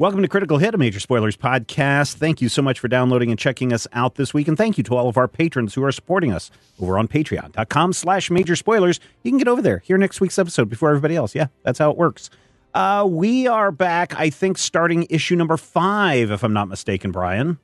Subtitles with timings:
[0.00, 2.14] Welcome to Critical Hit, a Major Spoilers podcast.
[2.14, 4.48] Thank you so much for downloading and checking us out this week.
[4.48, 7.92] And thank you to all of our patrons who are supporting us over on patreon.com
[7.92, 8.98] slash major spoilers.
[9.22, 11.34] You can get over there, hear next week's episode before everybody else.
[11.34, 12.30] Yeah, that's how it works.
[12.72, 17.58] Uh, we are back, I think, starting issue number five, if I'm not mistaken, Brian.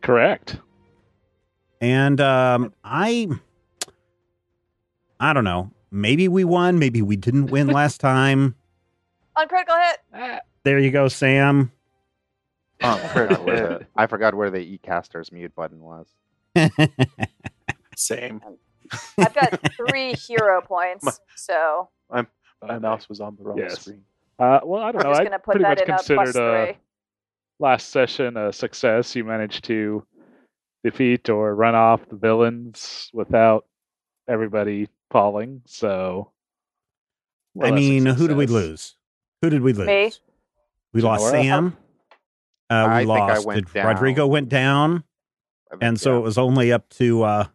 [0.00, 0.58] Correct.
[1.80, 3.28] And um, I,
[5.20, 5.70] I don't know.
[5.92, 6.80] Maybe we won.
[6.80, 8.56] Maybe we didn't win last time.
[9.36, 10.40] On critical hit.
[10.64, 11.72] There you go, Sam.
[12.82, 16.06] Oh, I forgot where the, I forgot where the eCaster's mute button was.
[17.96, 18.40] Same.
[19.18, 23.80] I've got three hero points, so My mouse was on the wrong Yes.
[23.80, 24.02] screen.
[24.38, 25.10] Uh, well, I don't we're know.
[25.10, 26.78] just I gonna put pretty that much in a plus considered uh, three.
[27.60, 29.14] last session a success.
[29.14, 30.04] You managed to
[30.82, 33.66] defeat or run off the villains without
[34.28, 35.62] everybody falling.
[35.66, 36.32] So,
[37.54, 38.96] more I or less a mean, who did we lose?
[39.42, 39.86] Who did we lose?
[39.86, 40.12] Me.
[40.92, 41.76] We lost Sam.
[42.70, 43.46] Uh, we I think I lost.
[43.46, 45.04] went did Rodrigo went down,
[45.72, 46.18] I and so yeah.
[46.18, 47.46] it was only up to uh,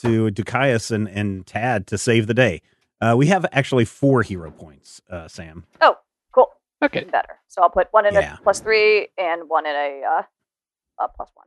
[0.00, 2.62] to Ducaius and, and Tad to save the day.
[3.00, 5.64] Uh, we have actually four hero points, uh, Sam.
[5.80, 5.96] Oh,
[6.32, 6.48] cool.
[6.82, 7.00] Okay.
[7.00, 7.36] Even better.
[7.48, 8.36] So I'll put one in Yeah.
[8.36, 10.22] a plus three and one in a uh,
[11.04, 11.46] a plus one.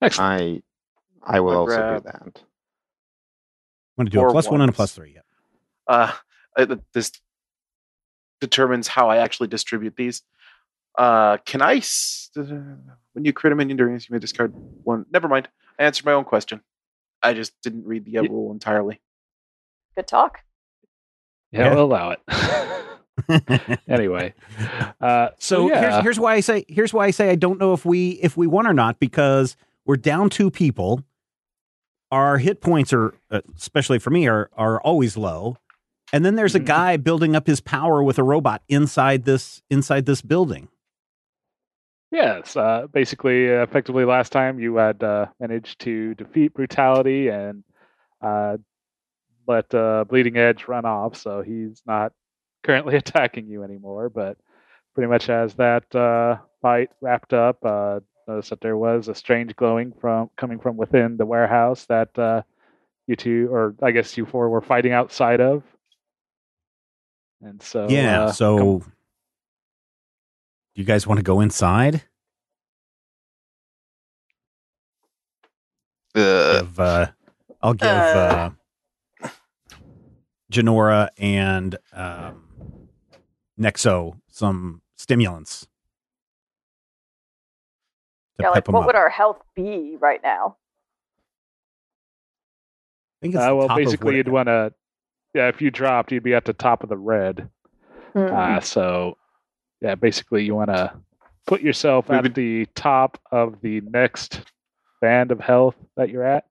[0.00, 0.64] Excellent.
[1.22, 2.22] I I will I'll also grab- do that.
[2.24, 2.32] I'm
[3.96, 5.12] going to do a Four plus one and a plus three.
[5.14, 5.20] Yeah.
[5.86, 6.18] Uh, I-
[6.92, 7.12] this
[8.40, 10.22] determines how I actually distribute these.
[10.98, 14.52] Uh, can I, s- when you create a minion during this, you may discard
[14.84, 15.06] one.
[15.10, 15.48] Never mind.
[15.78, 16.60] I answered my own question.
[17.22, 19.00] I just didn't read the uh, rule entirely.
[19.96, 20.40] Good talk.
[21.50, 21.74] Yeah, Yeah.
[21.74, 23.78] we'll allow it.
[23.88, 24.34] anyway,
[25.00, 25.80] uh, So yeah.
[25.80, 28.36] here's here's why I say here's why I say I don't know if we if
[28.36, 31.04] we won or not because we're down two people.
[32.10, 35.56] Our hit points are, uh, especially for me, are are always low,
[36.12, 36.66] and then there's a Mhm.
[36.66, 40.68] guy building up his power with a robot inside this inside this building.
[42.10, 47.64] Yes, uh, basically, uh, effectively, last time you had uh, managed to defeat brutality and
[48.20, 48.58] uh,
[49.46, 52.12] let uh, Bleeding Edge run off, so he's not
[52.64, 54.10] currently attacking you anymore.
[54.10, 54.36] But
[54.94, 59.56] pretty much as that uh, fight wrapped up, uh, noticed that there was a strange
[59.56, 62.42] glowing from coming from within the warehouse that uh,
[63.06, 65.62] you two, or I guess you four, were fighting outside of.
[67.42, 68.24] And so, yeah.
[68.24, 68.92] uh, so, com-
[70.74, 72.02] do you guys want to go inside?
[76.14, 77.06] Uh, Give, uh,
[77.60, 78.50] I'll give Uh.
[79.22, 79.28] uh,
[80.52, 82.44] Janora and um,
[83.58, 85.66] Nexo some stimulants.
[88.38, 88.86] Yeah, like what up.
[88.86, 90.56] would our health be right now?
[93.20, 94.74] I think it's uh, well, basically, you'd want to,
[95.34, 97.48] yeah, if you dropped, you'd be at the top of the red.
[98.12, 98.26] Hmm.
[98.32, 99.16] Uh, so,
[99.80, 100.92] yeah, basically, you want to
[101.46, 104.42] put yourself We at would- the top of the next
[105.00, 106.44] band of health that you're at.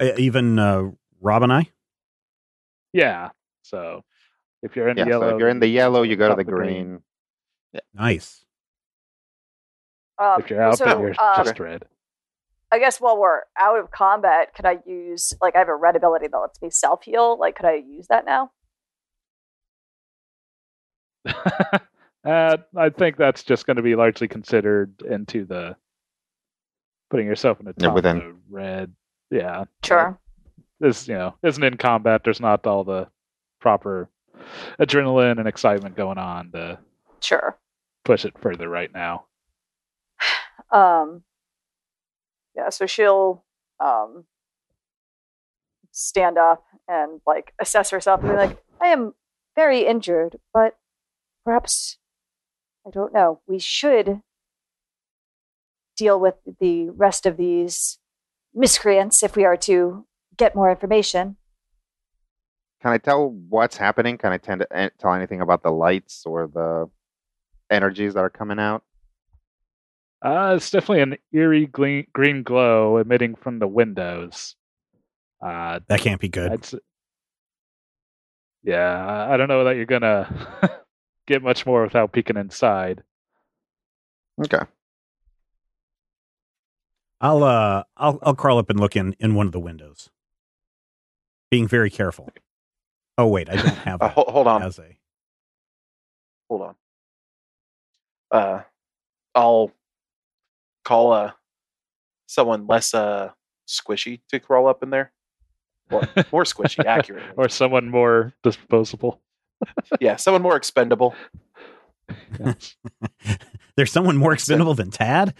[0.00, 0.90] Uh, even uh,
[1.20, 1.68] Rob and I.
[2.92, 3.30] Yeah.
[3.62, 4.04] So,
[4.62, 6.34] If you're in Yeah, the yellow, so if you're in the yellow, you go to
[6.34, 6.84] the the green.
[6.86, 7.02] green.
[7.94, 8.44] Nice.
[10.18, 10.36] Uh, Nice.
[10.36, 11.84] Um, If you're out, so, then you're um, just red.
[12.76, 15.96] I guess while we're out of combat, could I use like I have a red
[15.96, 17.38] ability that lets me self heal?
[17.38, 18.50] Like, could I use that now?
[21.26, 25.74] uh, I think that's just going to be largely considered into the
[27.08, 28.18] putting yourself in a top within.
[28.18, 28.92] of the red.
[29.30, 30.18] Yeah, Sure.
[30.78, 32.24] this you know isn't in combat.
[32.24, 33.08] There's not all the
[33.58, 34.10] proper
[34.78, 36.78] adrenaline and excitement going on to
[37.22, 37.56] Sure.
[38.04, 39.24] push it further right now.
[40.72, 41.22] Um,
[42.56, 43.44] yeah, so she'll
[43.78, 44.24] um,
[45.92, 49.14] stand up and like assess herself and be like, I am
[49.54, 50.76] very injured, but
[51.44, 51.98] perhaps,
[52.86, 54.22] I don't know, we should
[55.96, 57.98] deal with the rest of these
[58.54, 60.06] miscreants if we are to
[60.36, 61.36] get more information.
[62.82, 64.18] Can I tell what's happening?
[64.18, 66.88] Can I tend to eh, tell anything about the lights or the
[67.70, 68.82] energies that are coming out?
[70.26, 74.56] Uh, it's definitely an eerie green, green glow emitting from the windows.
[75.40, 76.50] Uh, That can't be good.
[76.50, 76.80] I'd
[78.64, 80.82] yeah, I- I don't know that you're gonna
[81.28, 83.04] get much more without peeking inside.
[84.44, 84.64] Okay.
[87.20, 90.10] I'll uh I'll I'll crawl up and look in in one of the windows.
[91.52, 92.30] Being very careful.
[93.16, 94.62] Oh wait, I don't have Uh, hold, hold on.
[94.64, 94.96] as a
[96.50, 96.74] Hold on.
[98.32, 98.62] Uh,
[99.36, 99.70] I'll
[100.86, 101.32] call uh
[102.26, 103.30] someone less uh
[103.68, 105.12] squishy to crawl up in there.
[105.90, 106.00] Or
[106.32, 107.24] more squishy, accurate.
[107.36, 109.20] or someone more disposable.
[110.00, 111.14] yeah, someone more expendable.
[113.76, 115.34] There's someone more expendable than Tad?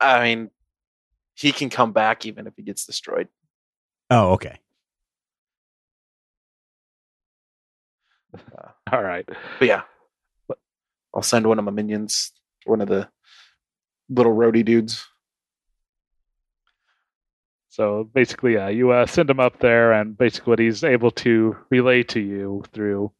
[0.00, 0.50] I mean,
[1.34, 3.28] he can come back even if he gets destroyed.
[4.10, 4.58] Oh, okay.
[8.92, 9.28] All right.
[9.58, 9.82] But yeah,
[11.14, 12.32] I'll send one of my minions,
[12.64, 13.08] one of the
[14.08, 15.04] little roadie dudes.
[17.68, 21.56] So basically, uh, you uh, send him up there, and basically, what he's able to
[21.70, 23.12] relay to you through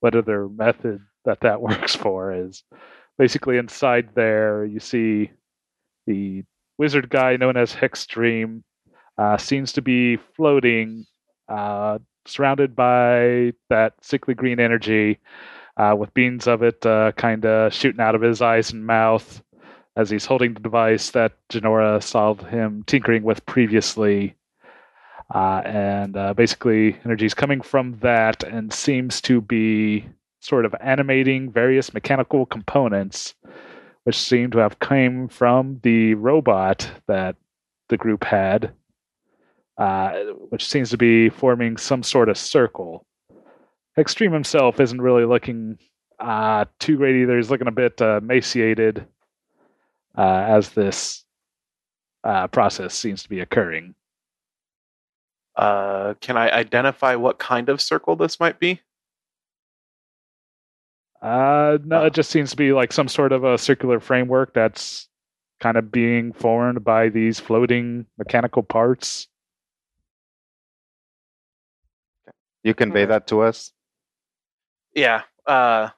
[0.00, 2.64] whatever method that that works for is
[3.18, 4.64] basically inside there.
[4.64, 5.30] You see
[6.06, 6.44] the
[6.78, 8.62] wizard guy known as Hexstream
[9.18, 11.04] uh, seems to be floating,
[11.48, 15.18] uh, surrounded by that sickly green energy,
[15.76, 19.42] uh, with beams of it uh, kind of shooting out of his eyes and mouth
[19.96, 24.34] as he's holding the device that Janora saw him tinkering with previously.
[25.34, 30.06] Uh, and uh, basically, energy is coming from that and seems to be
[30.40, 33.34] sort of animating various mechanical components,
[34.04, 37.36] which seem to have come from the robot that
[37.88, 38.72] the group had,
[39.78, 40.12] uh,
[40.50, 43.06] which seems to be forming some sort of circle.
[43.98, 45.78] Hexstream himself isn't really looking
[46.18, 47.36] uh, too great either.
[47.36, 49.06] He's looking a bit uh, emaciated
[50.16, 51.24] uh, as this
[52.24, 53.94] uh, process seems to be occurring.
[55.56, 58.80] Uh, can I identify what kind of circle this might be?
[61.20, 62.06] Uh, no, Oh.
[62.06, 65.08] it just seems to be like some sort of a circular framework that's
[65.60, 69.28] kind of being formed by these floating mechanical parts.
[72.64, 73.72] You convey that to us.
[74.94, 75.22] Yeah.
[75.46, 75.88] Uh,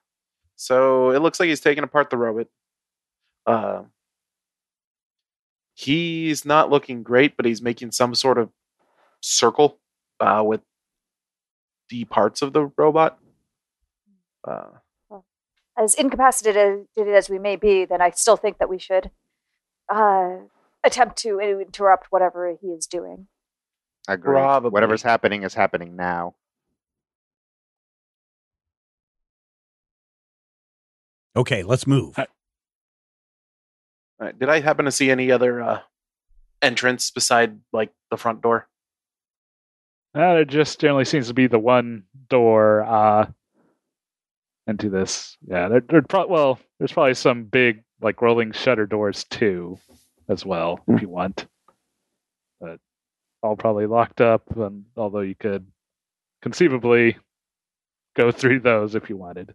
[0.57, 2.47] so it looks like he's taking apart the robot.
[3.47, 3.83] Uh,
[5.75, 8.51] he's not looking great, but he's making some sort of
[9.21, 9.79] circle
[10.21, 10.61] uh, with
[11.91, 13.19] the parts of the robot.
[14.47, 14.67] Uh,
[15.77, 19.11] As incapacitated as we may be, then I still think that we should
[19.93, 20.37] uh,
[20.85, 23.27] attempt to interrupt whatever he is doing.
[24.07, 24.35] Agree.
[24.35, 24.71] Probably.
[24.71, 26.37] Whatever's happening is happening now.
[31.37, 32.19] Okay, let's move.
[32.19, 32.26] All
[34.21, 35.81] right, did I happen to see any other uh,
[36.62, 38.69] entrance beside like the front door?
[40.14, 43.26] Uh, there just generally seems to be the one door uh,
[44.69, 45.37] into this.
[45.47, 49.79] Yeah, there, there pro- well, there's probably some big like rolling shutter doors too,
[50.29, 51.47] as well, if you want.
[52.61, 52.79] But
[53.43, 55.67] all probably locked up, and although you could
[56.43, 57.17] conceivably
[58.14, 59.55] go through those if you wanted.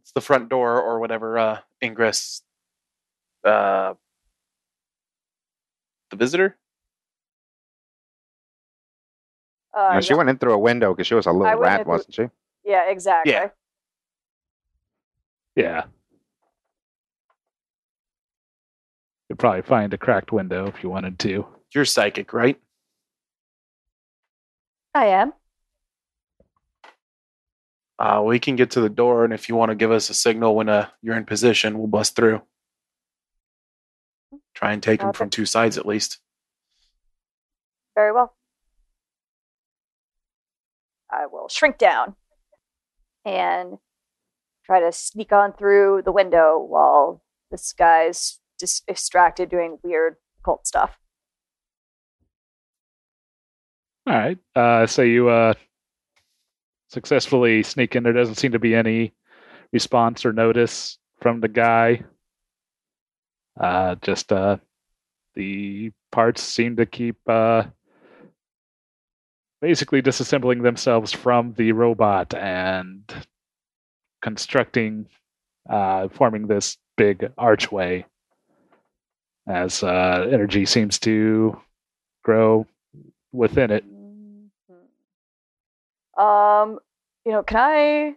[0.00, 2.42] It's the front door or whatever uh, ingress.
[3.44, 3.94] Uh,
[6.10, 6.56] the visitor.
[9.74, 10.16] Uh, No, she yeah.
[10.16, 12.28] went in through a window because she was a little rat, through- wasn't she?
[12.64, 13.32] yeah, exactly.
[13.32, 13.48] Yeah.
[15.56, 15.84] Yeah.
[19.28, 21.46] You'd probably find a cracked window if you wanted to.
[21.74, 22.58] You're psychic, right?
[24.94, 25.32] I am.
[27.98, 30.14] Uh, we can get to the door, and if you want to give us a
[30.14, 32.40] signal when uh, you're in position, we'll bust through.
[34.54, 36.18] Try and take them from two sides at least.
[37.96, 38.34] Very well.
[41.10, 42.14] I will shrink down
[43.24, 43.78] and
[44.64, 50.66] try to sneak on through the window while this guy's dis- distracted doing weird cult
[50.66, 50.98] stuff.
[54.06, 54.38] All right.
[54.54, 55.54] Uh, so you uh,
[56.88, 58.02] successfully sneak in.
[58.02, 59.12] There doesn't seem to be any
[59.72, 62.02] response or notice from the guy.
[63.58, 64.56] Uh, just uh,
[65.34, 67.64] the parts seem to keep uh,
[69.60, 73.12] basically disassembling themselves from the robot and
[74.22, 75.06] constructing,
[75.68, 78.04] uh, forming this big archway
[79.46, 81.58] as uh, energy seems to
[82.22, 82.66] grow
[83.32, 83.84] within it.
[86.18, 86.78] Um,
[87.24, 88.14] you know, can I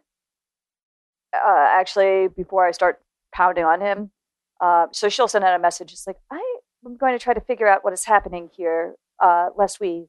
[1.36, 3.01] uh, actually before I start
[3.34, 4.12] pounding on him?
[4.60, 5.91] Uh, so she'll send out a message.
[5.91, 9.50] It's like I am going to try to figure out what is happening here, uh,
[9.55, 10.08] lest we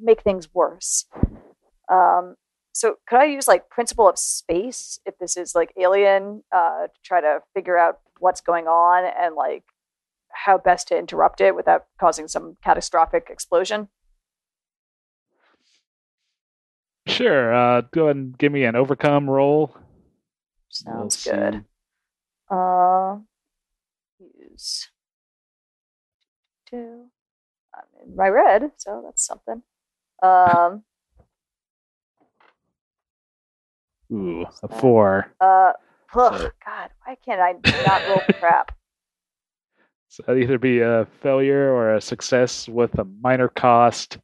[0.00, 1.06] make things worse.
[1.90, 2.36] Um,
[2.72, 7.00] so could I use like principle of space if this is like alien uh, to
[7.04, 9.64] try to figure out what's going on and like
[10.30, 13.88] how best to interrupt it without causing some catastrophic explosion?
[17.06, 17.52] Sure.
[17.52, 19.72] Uh, go ahead and give me an overcome roll.
[20.86, 21.54] We'll Sounds good.
[21.54, 22.54] see.
[22.54, 23.16] Uh,
[24.38, 24.88] use
[26.68, 27.06] two.
[27.74, 29.62] I'm in my red, so that's something.
[30.22, 30.84] Um,
[34.12, 35.32] Ooh, a four.
[35.40, 35.72] uh,
[36.14, 37.54] ugh, So- God, why can't I
[37.86, 38.72] not roll crap?
[40.08, 44.18] So that'd either be a failure or a success with a minor cost.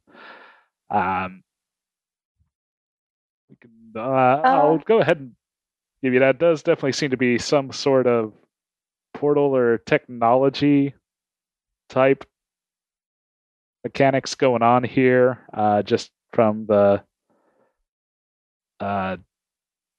[0.91, 1.41] Um,
[3.93, 5.31] can, uh, I'll go ahead and
[6.03, 6.39] give you that.
[6.39, 8.33] Does definitely seem to be some sort of
[9.13, 10.93] portal or technology
[11.89, 12.25] type
[13.83, 17.03] mechanics going on here, uh, just from the
[18.79, 19.17] uh,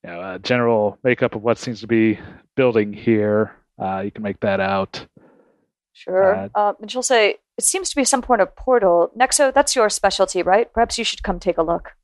[0.04, 2.18] you know, uh, general makeup of what seems to be
[2.56, 3.54] building here.
[3.78, 5.06] Uh, you can make that out.
[5.92, 6.34] Sure.
[6.34, 9.76] Uh, Uh, and she'll say, "It seems to be some sort of portal." Nexo, that's
[9.76, 10.72] your specialty, right?
[10.72, 11.94] Perhaps you should come take a look.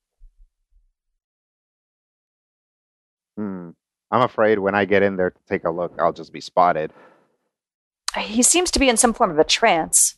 [4.10, 6.92] I'm afraid when I get in there to take a look, I'll just be spotted.
[8.18, 10.16] He seems to be in some form of a trance.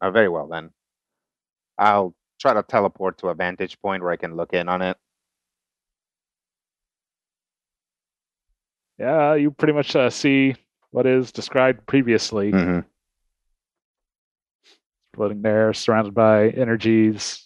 [0.00, 0.70] Uh, very well then.
[1.78, 4.98] I'll try to teleport to a vantage point where I can look in on it.
[8.98, 10.54] Yeah, you pretty much uh, see
[10.90, 12.80] what is described previously, Mm-hmm.
[15.14, 17.43] floating there, surrounded by energies,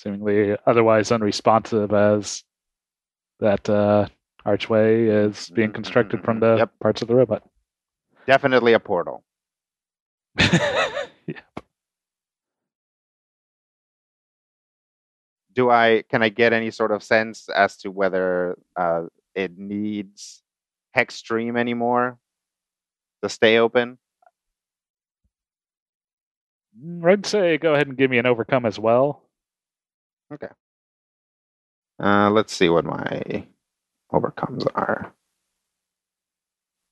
[0.00, 2.42] seemingly otherwise unresponsive as
[3.38, 4.06] that uh,
[4.46, 6.72] archway is being constructed from the Yep.
[6.80, 7.42] parts of the robot.
[8.26, 9.24] Definitely a portal.
[10.38, 11.40] yeah.
[15.52, 16.04] Do I?
[16.08, 20.42] Can I get any sort of sense as to whether uh, it needs
[20.92, 22.18] hex stream anymore
[23.22, 23.98] to stay open?
[26.80, 29.24] Mm, I'd say go ahead and give me an overcome as well.
[32.02, 33.46] Uh, let's see what my
[34.12, 35.12] overcomes are.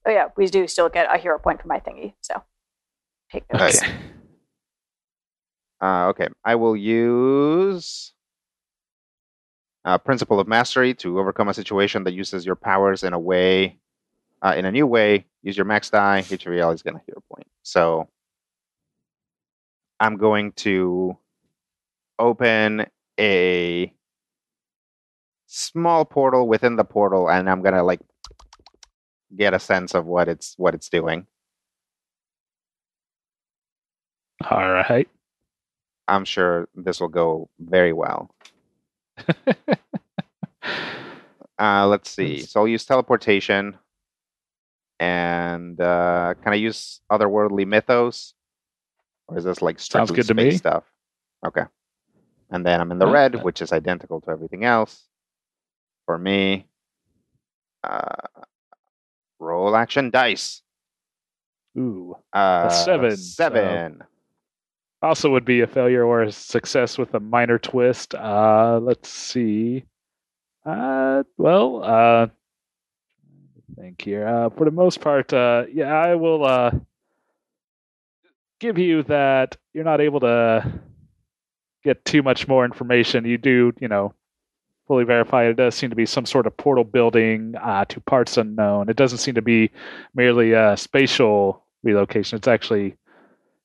[0.06, 2.14] Oh yeah, we do still get a hero point for my thingy.
[2.20, 2.42] So
[3.30, 3.82] take Oh, notes.
[3.82, 3.92] yeah.
[5.80, 8.12] Uh, okay, I will use
[9.84, 13.78] uh, Principle of Mastery to overcome a situation that uses your powers in a way,
[14.42, 15.26] uh, in a new way.
[15.42, 16.22] Use your max die.
[16.22, 17.46] HVL is going to hero point.
[17.62, 18.08] So
[20.00, 21.16] I'm going to
[22.18, 22.86] open
[23.18, 23.92] a
[25.46, 28.00] small portal within the portal, and I'm gonna like
[29.36, 31.26] get a sense of what it's what it's doing.
[34.50, 35.08] All right.
[36.06, 38.30] I'm sure this will go very well.
[41.58, 42.40] Uh, let's see.
[42.40, 43.76] So I'll use teleportation.
[45.00, 48.34] And uh, can I use otherworldly mythos?
[49.26, 50.56] Or is this like Sounds strictly space me.
[50.58, 50.84] stuff?
[51.44, 51.64] Okay.
[52.50, 53.12] And then I'm in the Yeah.
[53.12, 55.06] red, which is identical to everything else.
[56.06, 56.66] For me,
[57.84, 58.26] uh,
[59.38, 60.62] roll action dice.
[61.78, 62.16] Ooh.
[62.32, 64.02] Uh, seven, Seven.
[65.02, 68.14] Also would be a failure or a success with a minor twist.
[68.14, 69.84] Uh, let's see.
[70.66, 72.26] Uh, well, uh,
[73.78, 74.26] think here.
[74.26, 76.70] Uh, for the most part, uh, yeah, I will uh,
[78.60, 80.80] give you that you're not able to
[81.88, 83.24] get too much more information.
[83.24, 84.12] You do, you know,
[84.86, 88.36] fully verify it does seem to be some sort of portal building uh, to parts
[88.36, 88.90] unknown.
[88.90, 89.70] It doesn't seem to be
[90.14, 92.36] merely a spatial relocation.
[92.36, 92.96] It's actually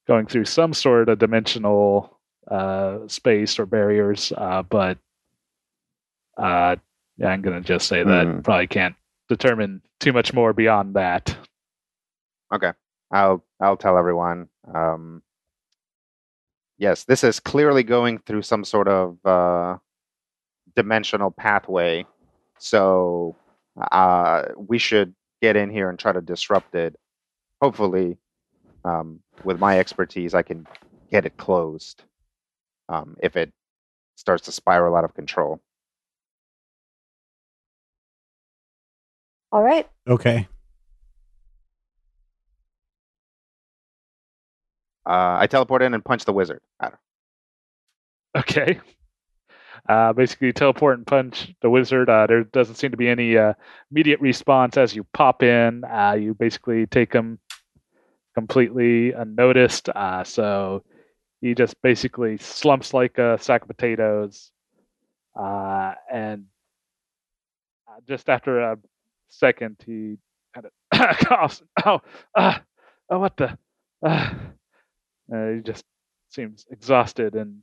[0.08, 2.18] going through some sort of dimensional
[2.50, 4.32] uh, space or barriers.
[4.38, 4.98] Uh, but
[6.38, 6.78] uh,
[7.18, 8.40] yeah, I'm gonna just say that Hmm.
[8.40, 8.96] probably can't
[9.28, 11.36] determine too much more beyond that.
[12.54, 12.72] Okay,
[13.12, 14.48] I'll I'll tell everyone.
[14.74, 15.23] Um,
[16.84, 19.78] yes, this is clearly going through some sort of uh,
[20.76, 22.06] dimensional pathway.
[22.60, 23.38] So
[23.92, 26.96] uh, we should get in here and try to disrupt it.
[27.62, 28.18] Hopefully,
[28.84, 30.68] um, with my expertise, I can
[31.10, 32.04] get it closed.
[32.90, 33.54] Um, if it
[34.18, 35.62] starts to spiral out of control.
[39.54, 39.88] All right.
[40.06, 40.50] Okay.
[45.06, 46.62] Uh, I teleport in and punch the wizard.
[48.36, 48.80] Okay.
[49.88, 52.10] Uh, basically, teleport and punch the wizard.
[52.10, 53.54] Uh, there doesn't seem to be any uh,
[53.92, 55.84] immediate response as you pop in.
[55.84, 57.38] Uh, you basically take him
[58.34, 59.90] completely unnoticed.
[59.90, 60.84] Uh, so
[61.42, 64.52] he just basically slumps like a sack of potatoes.
[65.36, 66.46] And
[68.08, 68.78] just after a
[69.30, 70.18] second, he
[70.56, 71.62] kind of coughs.
[71.86, 72.00] Oh,
[72.36, 73.58] oh, what the?
[74.02, 74.34] Uh,
[75.34, 75.84] uh, he just
[76.30, 77.60] seems exhausted and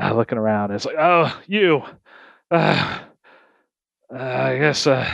[0.00, 0.72] uh, looking around.
[0.72, 1.82] It's like, oh, you.
[2.50, 3.00] Uh,
[4.12, 5.08] uh, I guess uh,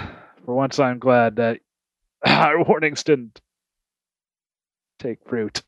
[0.45, 1.61] for once I'm glad that
[2.27, 3.41] our warnings didn't
[4.99, 5.63] take fruit.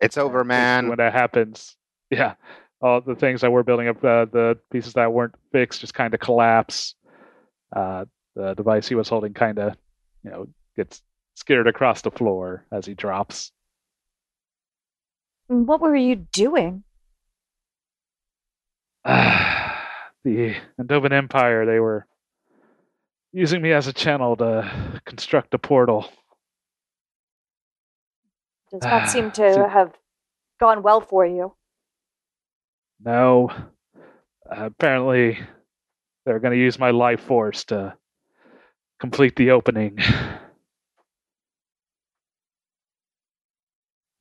[0.00, 0.88] It's over, man.
[0.88, 1.76] When that happens,
[2.10, 2.34] yeah,
[2.80, 6.20] all the things that were building up, the pieces that weren't fixed, just kind of
[6.20, 6.94] collapse.
[7.74, 8.04] Uh,
[8.36, 9.74] the device he was holding kind of,
[10.22, 10.46] you know,
[10.76, 11.00] gets
[11.34, 13.52] scared across the floor as he drops.
[15.48, 16.84] What were you doing?
[19.04, 22.06] the Andovan Empire, they were
[23.32, 26.08] using me as a channel to construct a portal.
[28.70, 29.92] Does not Ah, seem to so- have
[30.60, 31.54] gone well for you.
[33.04, 33.64] No, uh,
[34.66, 35.38] apparently
[36.24, 37.94] they're going to use my life force to
[38.98, 39.98] complete the opening.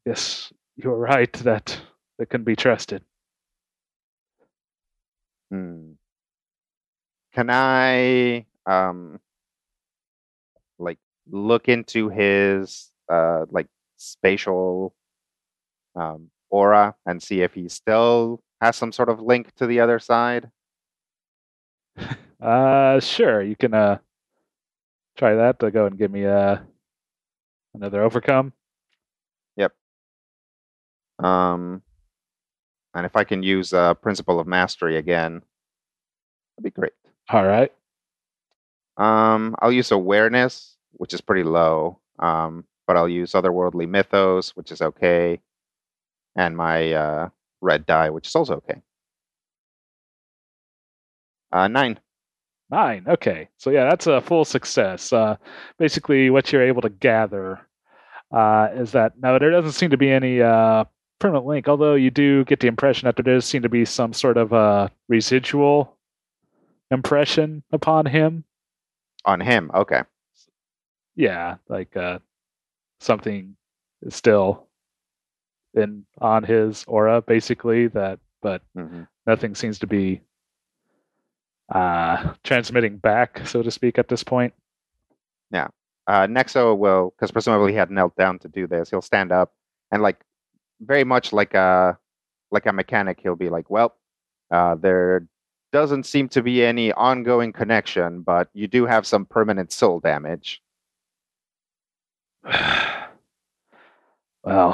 [0.05, 1.81] Yes, you're right that
[2.17, 3.03] they can be trusted.
[5.51, 5.93] Hmm.
[7.33, 9.19] Can I um
[10.79, 14.93] like look into his uh like spatial
[15.95, 19.99] um aura and see if he still has some sort of link to the other
[19.99, 20.49] side?
[22.41, 23.97] Uh, sure, you can uh
[25.17, 26.57] try that to go and give me uh
[27.73, 28.53] another overcome.
[31.19, 31.81] Um
[32.93, 35.41] and if I can use uh principle of mastery again,
[36.57, 36.93] that'd be great.
[37.29, 37.71] All right.
[38.97, 41.99] Um, I'll use awareness, which is pretty low.
[42.19, 45.39] Um, but I'll use otherworldly mythos, which is okay,
[46.35, 47.29] and my uh,
[47.61, 48.81] red die, which is also okay.
[51.51, 51.99] Uh, nine.
[52.69, 53.05] Nine.
[53.07, 53.49] Okay.
[53.57, 55.13] So yeah, that's a full success.
[55.13, 55.37] Uh,
[55.77, 57.61] basically, what you're able to gather
[58.31, 60.83] uh, is that no, there doesn't seem to be any uh,
[61.19, 61.67] permanent link.
[61.67, 64.53] Although you do get the impression that there does seem to be some sort of
[64.53, 65.97] uh, residual
[66.91, 68.43] impression upon him.
[69.25, 69.71] on him.
[69.73, 70.01] Okay.
[71.15, 72.19] Yeah, like uh,
[72.99, 73.55] something
[74.01, 74.67] is still
[75.73, 77.87] in on his aura, basically.
[77.87, 80.19] That, but hmm nothing seems to be
[81.73, 84.53] uh, transmitting back, so to speak, at this point.
[85.49, 85.67] Yeah.
[86.07, 88.89] Uh, Nexo will, because presumably he had knelt down to do this.
[88.89, 89.53] He'll stand up
[89.89, 90.19] and, like,
[90.85, 91.97] very much like a
[92.51, 93.95] like a mechanic, he'll be like, "Well,
[94.51, 95.27] uh, there
[95.71, 100.61] doesn't seem to be any ongoing connection, but you do have some permanent soul damage."
[104.43, 104.73] well,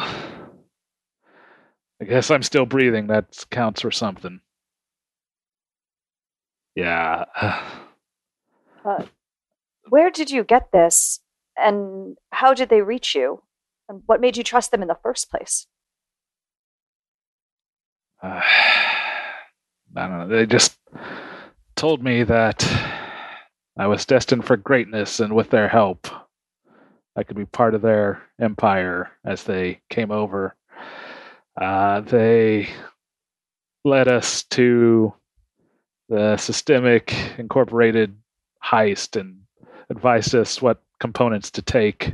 [2.01, 3.07] I guess I'm still breathing.
[3.07, 4.41] That counts for something.
[6.75, 7.25] Yeah.
[8.85, 9.03] Uh,
[9.89, 11.19] where did you get this?
[11.57, 13.43] And how did they reach you?
[13.89, 15.67] And what made you trust them in the first place?
[18.23, 18.43] I
[19.95, 20.27] don't know.
[20.27, 20.77] They just
[21.75, 22.65] told me that
[23.77, 26.07] I was destined for greatness, and with their help,
[27.15, 30.55] I could be part of their empire as they came over.
[31.59, 32.69] Uh, they
[33.85, 35.13] led us to
[36.09, 38.15] the systemic incorporated
[38.63, 39.41] heist and
[39.89, 42.13] advised us what components to take.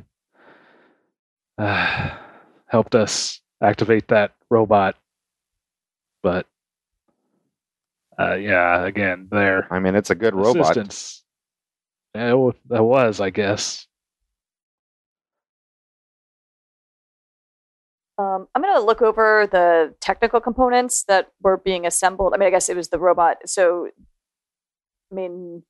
[1.57, 2.11] Uh,
[2.67, 4.95] helped us activate that robot.
[6.25, 6.47] But
[8.19, 9.67] uh, yeah, again, there.
[9.71, 10.71] I mean, it's a good robot.
[10.71, 11.23] assistance.
[12.15, 13.85] Yeah, it that was, I guess.
[18.17, 22.33] Um, I'm going to look over the technical components that were being assembled.
[22.33, 23.47] I mean, I guess it was the robot.
[23.47, 23.89] So,
[25.11, 25.61] I mean,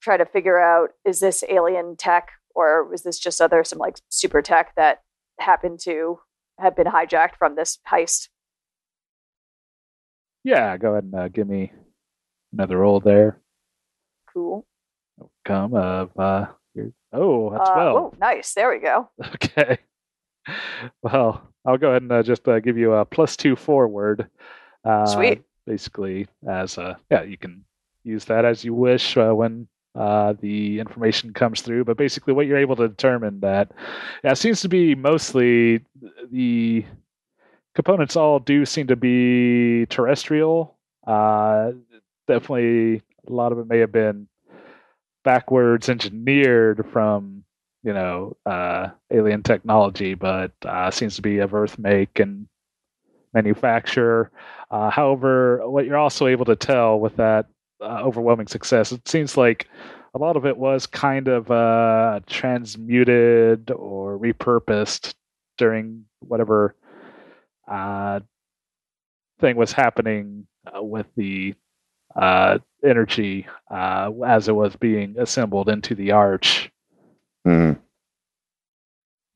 [0.00, 4.00] try to figure out is this alien tech or was this just other some like
[4.08, 5.02] super tech that
[5.38, 6.18] happened to
[6.58, 8.26] have been hijacked from this heist?
[10.44, 11.72] Yeah, go ahead and uh, give me
[12.52, 13.38] another roll there.
[14.32, 14.66] Cool.
[15.44, 17.96] Come of uh, your, oh, that's Uh, well.
[17.96, 18.54] oh, nice.
[18.54, 19.08] There we go.
[19.34, 19.78] Okay.
[21.02, 24.28] Well, I'll go ahead and uh, just uh, give you a plus two forward.
[24.84, 25.42] Uh, Sweet.
[25.66, 27.64] Basically, as uh, yeah, you can
[28.02, 31.84] use that as you wish uh, when uh, the information comes through.
[31.84, 33.70] But basically, what you're able to determine that
[34.24, 35.82] yeah, it seems to be mostly
[36.32, 36.84] the
[37.74, 40.76] components all do seem to be terrestrial.
[41.06, 41.72] Uh,
[42.26, 44.28] definitely, a lot of it may have been
[45.24, 47.44] backwards engineered from
[47.82, 52.46] you know uh, alien technology, but uh, seems to be of Earth make and
[53.32, 54.30] manufacture.
[54.70, 57.46] Uh, however, what you're also able to tell with that
[57.80, 59.68] uh, overwhelming success, it seems like
[60.14, 65.14] a lot of it was kind of uh, transmuted or repurposed
[65.56, 66.74] during whatever
[67.68, 68.20] uh,
[69.40, 71.54] thing was happening uh, with the
[72.16, 76.70] uh, energy uh, as it was being assembled into the arch.
[77.44, 77.72] Hmm.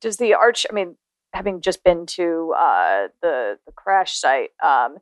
[0.01, 0.67] Does the arch?
[0.71, 0.97] I mean,
[1.33, 4.99] having just been to uh, the the crash site, um,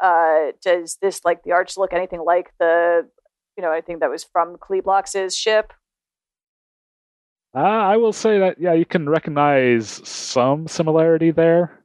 [0.00, 3.08] uh, does this like the arch look anything like the
[3.56, 5.72] you know anything that was from Kleeblox's ship?
[7.54, 11.77] Uh, I will say that yeah, you can recognize some similarity there.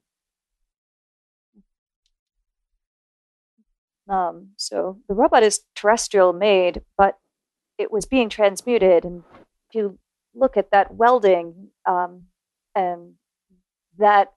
[4.10, 7.18] Um, so the robot is terrestrial made, but
[7.78, 9.06] it was being transmuted.
[9.06, 9.24] And
[9.70, 10.00] if you
[10.36, 12.24] look at that welding um,
[12.76, 13.14] and
[13.98, 14.34] that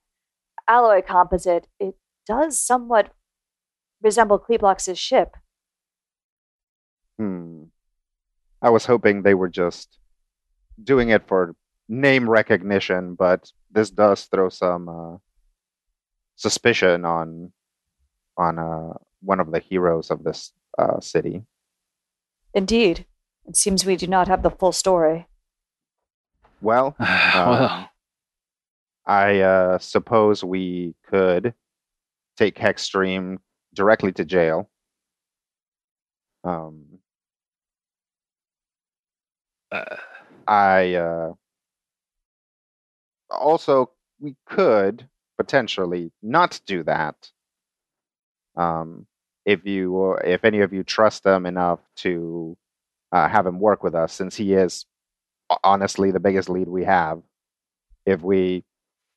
[0.69, 1.95] alloy composite, it
[2.27, 3.13] does somewhat
[4.03, 5.37] resemble Kleeblox's ship.
[7.19, 7.65] Hmm.
[8.63, 9.99] I was hoping they were just
[10.83, 11.55] doing it for
[11.89, 15.17] name recognition, but this does throw some uh,
[16.37, 17.53] suspicion on
[18.37, 21.43] on uh, one of the heroes of this uh, city.
[22.55, 23.07] Indeed,
[23.47, 25.27] it seems we do not have the full story.
[26.61, 27.91] Well, well,
[29.07, 31.55] I uh, suppose we could
[32.37, 33.39] take Hexstream
[33.75, 34.69] directly to jail.
[36.45, 36.85] Um,
[39.71, 39.97] uh,
[40.47, 41.33] I uh,
[43.31, 47.31] also we could potentially not do that.
[48.57, 49.07] Um,
[49.45, 52.57] if you if any of you trust him enough to
[53.13, 54.87] uh, have him work with us, since he is
[55.63, 57.23] honestly the biggest lead we have.
[58.05, 58.65] If we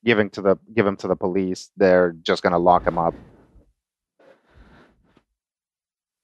[0.04, 3.14] give him to the give him to the police, they're just gonna lock him up.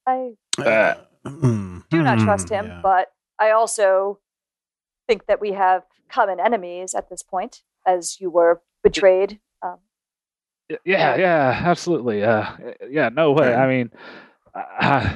[0.06, 2.80] I Uh, do not trust him, yeah.
[2.82, 4.20] but I also
[5.08, 9.40] think that we have common enemies at this point, as you were betrayed.
[10.84, 12.24] Yeah, yeah, absolutely.
[12.24, 12.46] Uh,
[12.88, 13.54] yeah, no way.
[13.54, 13.90] I mean,
[14.54, 15.12] uh,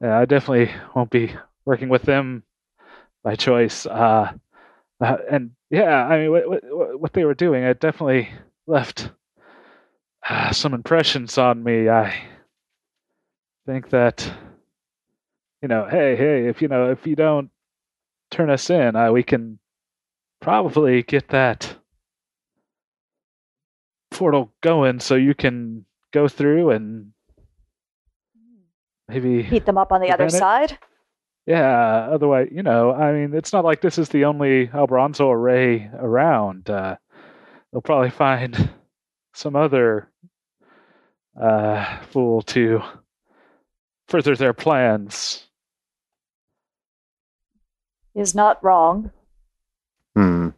[0.00, 1.34] yeah, I definitely won't be
[1.66, 2.44] working with them
[3.22, 3.84] by choice.
[3.86, 4.32] Uh,
[5.00, 8.30] uh, and yeah, I mean, what, what, what they were doing, it definitely
[8.66, 9.10] left
[10.28, 11.88] uh, some impressions on me.
[11.88, 12.14] I
[13.66, 14.32] think that,
[15.60, 17.50] you know, hey, hey, if you know, if you don't
[18.30, 19.58] turn us in, uh, we can
[20.40, 21.76] probably get that
[24.20, 27.10] portal going so you can go through and
[29.08, 30.30] maybe beat them up on the other it?
[30.30, 30.76] side.
[31.46, 35.90] yeah otherwise you know i mean it's not like this is the only albronzo array
[35.94, 36.94] around uh
[37.72, 38.68] they'll probably find
[39.32, 40.10] some other
[41.40, 42.82] uh fool to
[44.06, 45.46] further their plans
[48.14, 49.12] Is not wrong.
[50.14, 50.48] Hmm.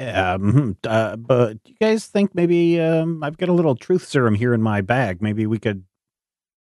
[0.00, 4.06] Yeah, mhm, uh, but do you guys think maybe um, I've got a little truth
[4.08, 5.20] serum here in my bag?
[5.20, 5.84] Maybe we could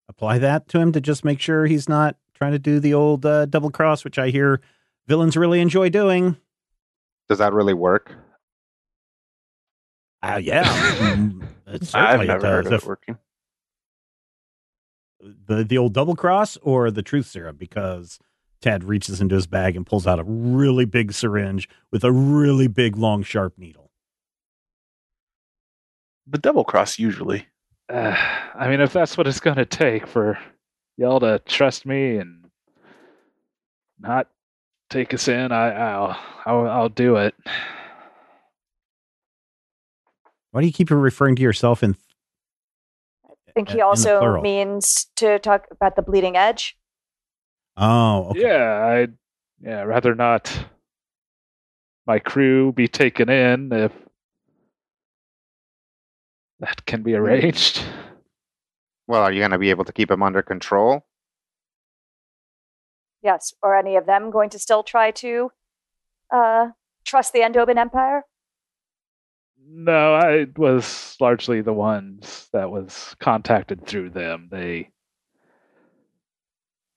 [0.09, 3.27] apply that to him to just make sure he's not trying to do the old
[3.27, 4.61] uh, double cross, which I hear
[5.09, 6.37] villains really enjoy doing.
[7.29, 8.13] Does that really work?
[10.23, 13.19] Uh, yeah, mm, it I've never heard of it working.
[15.21, 18.21] the the old double cross or the truth serum because
[18.61, 22.67] Ted reaches into his bag and pulls out a really big syringe with a really
[22.67, 23.91] big, long, sharp needle.
[26.27, 27.47] The double cross usually.
[27.93, 28.17] Uh,
[28.55, 30.39] I mean, if that's what it's going to take for
[30.97, 32.47] y'all to trust me and
[34.01, 34.29] not
[34.89, 37.35] take us in, I, I'll, I'll, I'll do it.
[40.53, 41.97] Why do you keep referring to yourself in?
[43.27, 46.77] I think he also means to talk about the bleeding edge.
[47.77, 48.43] Oh, okay.
[48.43, 49.09] Yeah, I,
[49.61, 50.67] yeah, rather not
[52.07, 53.93] my crew be taken in if
[56.61, 57.83] that can be arranged.
[59.07, 61.05] Well, are you going to be able to keep them under control?
[63.23, 63.53] Yes.
[63.63, 65.51] Or any of them going to still try to
[66.31, 66.69] uh,
[67.05, 68.23] trust the Endobin Empire?
[69.67, 74.49] No, I was largely the ones that was contacted through them.
[74.51, 74.91] They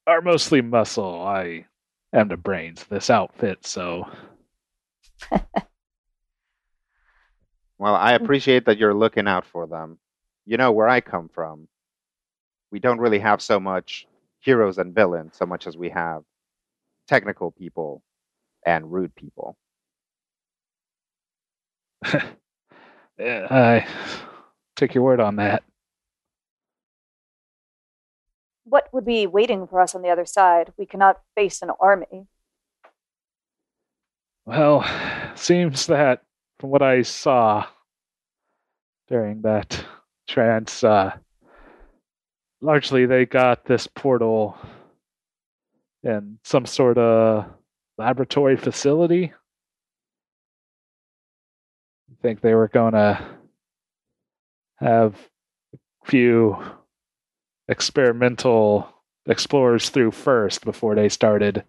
[0.08, 1.22] are mostly muscle.
[1.22, 1.66] I
[2.14, 4.10] am the brains of this outfit, so
[7.80, 10.00] Well, I appreciate that you're looking out for them.
[10.46, 11.68] You know where I come from.
[12.72, 14.08] We don't really have so much
[14.40, 16.24] heroes and villains, so much as we have
[17.08, 18.04] technical people
[18.66, 19.58] and rude people.
[23.20, 23.88] yeah, I
[24.76, 25.64] take your word on that.
[28.70, 30.74] What would be waiting for us on the other side?
[30.78, 32.28] We cannot face an army.
[34.46, 34.86] Well,
[35.36, 36.24] seems that
[36.60, 37.66] from what I saw
[39.08, 39.86] during that
[40.28, 41.16] trance, uh,
[42.60, 44.58] largely they got this portal
[46.04, 47.46] in some sort of
[47.98, 49.32] laboratory facility.
[52.12, 53.26] I think they were going to
[54.80, 55.16] have
[55.74, 56.58] a few
[57.68, 58.90] experimental
[59.26, 61.64] explorers through first before they started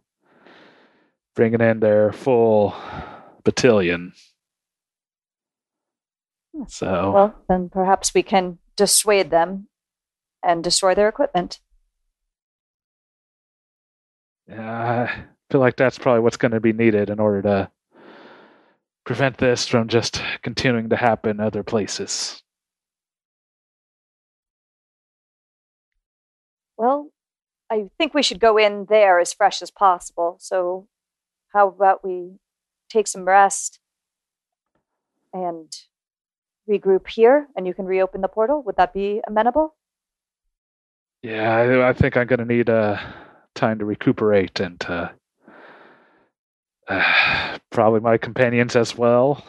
[1.34, 2.74] bringing in their full
[3.44, 4.12] battalion.
[6.54, 6.64] Hmm.
[6.68, 9.68] So, Well, then perhaps we can dissuade them
[10.42, 11.61] and destroy their equipment.
[14.48, 17.70] yeah, I feel like that's probably what's going to be needed in order to
[19.04, 22.42] prevent this from just continuing to happen other places.
[27.70, 30.37] I think we should go in there as fresh as possible.
[30.40, 30.88] So,
[31.52, 32.38] how about we
[32.88, 33.78] take some rest
[35.33, 35.70] and
[36.68, 38.62] regroup here and you can reopen the portal?
[38.62, 39.74] Would that be amenable?
[41.22, 42.98] Yeah, I, I think I'm going to need uh,
[43.54, 45.12] time to recuperate and to,
[46.88, 49.44] uh, probably my companions as well.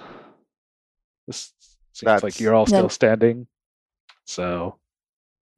[1.28, 1.54] This
[1.94, 2.88] seems like you're all still Yeah.
[2.88, 3.48] standing.
[4.26, 4.78] So,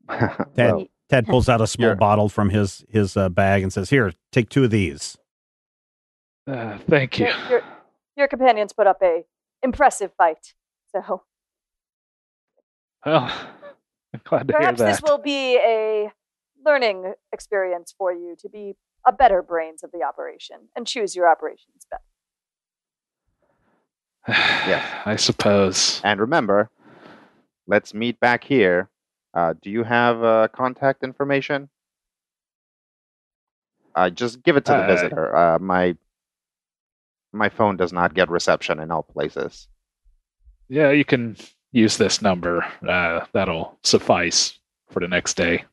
[0.10, 3.72] Ted, Well, Ted pulls out a small You're- bottle from his his uh, bag and
[3.74, 5.18] says, "Here, take two of these."
[6.48, 7.26] uh, thank you.
[7.28, 7.62] Your, your,
[8.16, 9.26] your companions put up a
[9.62, 10.54] impressive fight.
[10.96, 11.22] So
[13.06, 13.26] Well,
[14.14, 16.12] I'm glad to perhaps hear this will be a
[16.66, 21.28] learning experience for you to be a better brains of the operation and choose your
[21.30, 22.04] operations better.
[24.68, 24.86] Yes.
[25.06, 26.00] I suppose.
[26.04, 26.70] and remember,
[27.68, 28.90] let's meet back here.
[29.34, 31.70] Uh, do you have uh, contact information?
[33.96, 35.36] Uh, just give it to the Uh, visitor.
[35.36, 35.96] Uh, my
[37.34, 39.68] my phone does not get reception in all places.
[40.68, 41.38] Yeah, you can
[41.72, 42.64] use this number.
[42.88, 45.64] Uh, that'll suffice for the next day.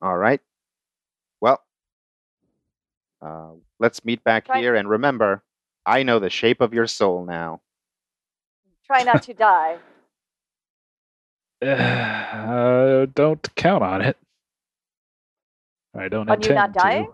[0.00, 0.40] All right.
[1.40, 1.60] Well,
[3.22, 5.42] uh, let's meet back Try- here, and remember,
[5.84, 7.60] I know the shape of your soul now.
[8.86, 9.78] Try not to die.
[11.64, 14.16] Uh, don't count on it.
[15.96, 17.04] I don't On you intend not dying?
[17.06, 17.12] to.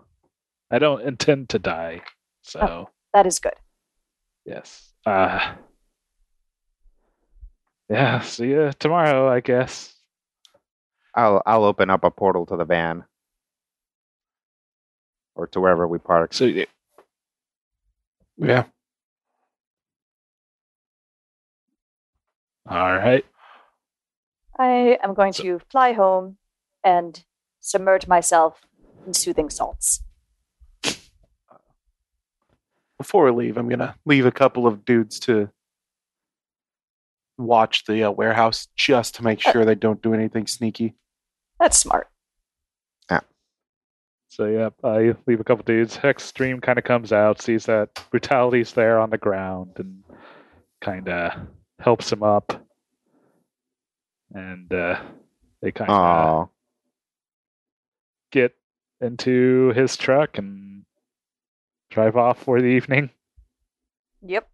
[0.75, 2.01] I don't intend to die.
[2.43, 3.53] So That is good.
[4.45, 4.91] yes.
[5.05, 5.53] Uh,
[7.89, 8.19] yeah.
[8.21, 9.93] See you tomorrow, I guess.
[11.15, 13.03] I'll I'll open up a portal to the van,
[15.35, 16.33] or to wherever we park.
[16.33, 16.67] So y-
[18.37, 18.63] Yeah.
[22.69, 23.25] all right.
[24.57, 26.37] I am going So- to fly home
[26.83, 27.23] and
[27.59, 28.61] submerge myself
[29.05, 30.03] in soothing salts.
[32.97, 35.49] Before we leave, I'm gonna leave a couple of dudes to
[37.37, 40.93] watch the uh, warehouse just to make sure they don't do anything sneaky.
[41.59, 42.07] That's smart.
[43.09, 43.21] Yeah.
[44.27, 45.95] So yeah, I leave a couple dudes.
[45.95, 50.03] Hex Stream kind of comes out, sees that brutality's there on the ground, and
[50.81, 51.33] kind of
[51.79, 52.63] helps him up.
[54.33, 55.01] And uh,
[55.61, 56.49] they kind of
[58.31, 58.55] get
[59.01, 60.83] into his truck and
[61.89, 63.09] drive off for the evening.
[64.25, 64.47] Yep.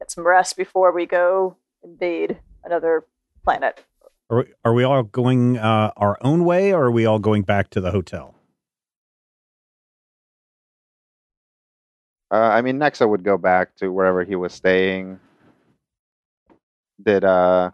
[0.00, 3.04] Get some rest before we go invade another
[3.44, 3.84] planet.
[4.28, 7.42] Are we, are we all going uh, our own way, or are we all going
[7.42, 8.34] back to the hotel?
[12.32, 15.18] Uh, I mean, Nexa would go back to wherever he was staying.
[17.02, 17.70] Did uh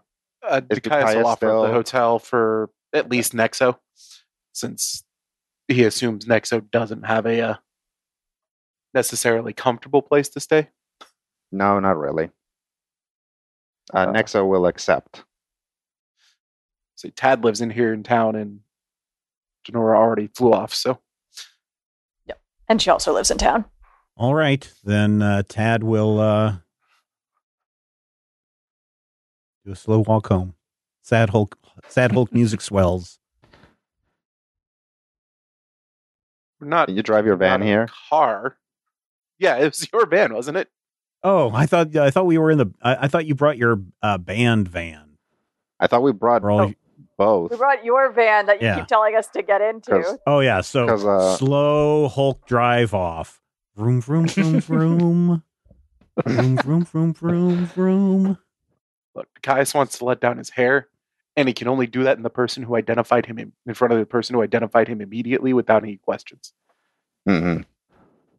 [0.47, 3.77] Uh, Is Dikaius Dikaius will offer still- the hotel for at least Nexa,
[4.53, 5.03] since
[5.67, 7.55] he assumes Nexa doesn't have a uh,
[8.93, 10.69] necessarily comfortable place to stay.
[11.51, 12.29] no, not really.
[13.93, 15.23] Uh, Uh, Nexa will accept.
[16.95, 18.61] So Tad lives in here in town, and
[19.65, 20.73] Janora already flew off.
[20.73, 20.99] So
[22.25, 22.41] Yep.
[22.67, 23.65] And she also lives in town.
[24.15, 26.19] All right, then uh, Tad will
[29.67, 30.53] do a slow walk home.
[31.03, 31.57] Sad Hulk,
[31.89, 33.19] sad Hulk music swells.
[36.59, 36.89] we're not.
[36.89, 37.87] You drive your van not in a here?
[38.09, 38.57] Car.
[39.39, 40.69] Yeah, it was your van, wasn't it?
[41.23, 42.67] Oh, I thought I thought we were in the.
[42.81, 45.17] I, I thought you brought your uh, band van.
[45.79, 46.67] I thought we brought all Oh.
[46.67, 46.75] you-
[47.17, 47.49] both.
[47.51, 48.75] We brought your van that you Yeah.
[48.77, 50.19] keep telling us to get into.
[50.27, 53.41] oh yeah, so uh, slow Hulk drive off.
[53.75, 55.43] Vroom vroom vroom vroom.
[56.25, 58.37] vroom vroom vroom vroom vroom.
[59.17, 60.87] Look, Dikaius wants to let down his hair,
[61.35, 63.91] and he can only do that in the person who identified him in, in front
[63.91, 66.53] of the person who identified him immediately without any questions.
[67.27, 67.65] Mhm.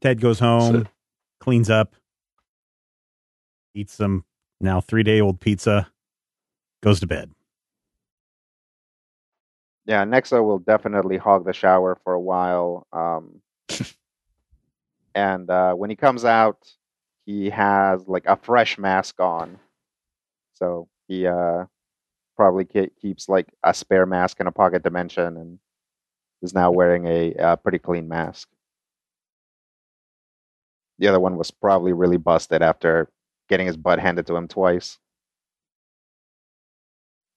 [0.01, 0.91] Ted goes home, So-
[1.41, 1.97] cleans up,
[3.75, 4.25] eats some
[4.61, 5.91] now three day old pizza,
[6.81, 7.33] goes to bed.
[9.85, 12.87] Yeah, Nexa will definitely hog the shower for a while.
[12.93, 13.41] Um,
[15.15, 16.71] and uh, when he comes out,
[17.27, 19.59] he has like a fresh mask on.
[20.59, 21.67] So he uh,
[22.37, 25.59] probably ke- keeps like a spare mask in a pocket dimension and
[26.43, 28.49] is now wearing a, uh pretty clean mask.
[30.99, 33.09] The other one was probably really busted after
[33.49, 34.99] getting his butt handed to him twice.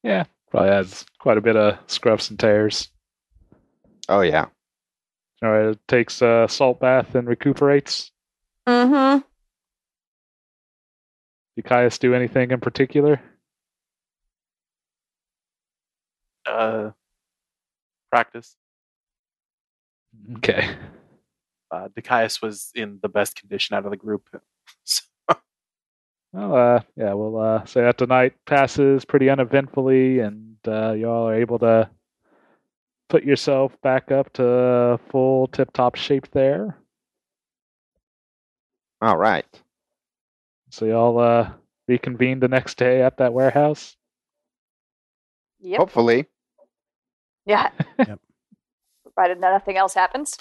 [0.03, 2.89] Yeah, probably has quite a bit of scruffs and tears.
[4.09, 4.47] Oh, yeah.
[5.43, 8.11] All right, it takes a salt bath and recuperates.
[8.67, 9.21] Mm-hmm.
[11.61, 13.21] Dikaius do anything in particular?
[16.45, 16.91] Uh,
[18.11, 18.55] practice.
[20.37, 20.75] Okay.
[21.69, 24.27] Uh, Dikaius was in the best condition out of the group.
[24.83, 25.03] So,
[26.33, 31.35] Well, uh, yeah, we'll uh, say that tonight passes pretty uneventfully, and uh, y'all are
[31.35, 31.89] able to
[33.09, 36.77] put yourself back up to full tip-top shape there.
[39.01, 39.45] All right.
[40.71, 41.51] So y'all uh,
[41.87, 43.95] reconvene the next day at that warehouse.
[45.59, 45.77] Yep.
[45.79, 46.25] Hopefully.
[47.45, 47.69] Yeah.
[47.99, 48.19] Yep.
[49.03, 50.37] Provided nothing else happens.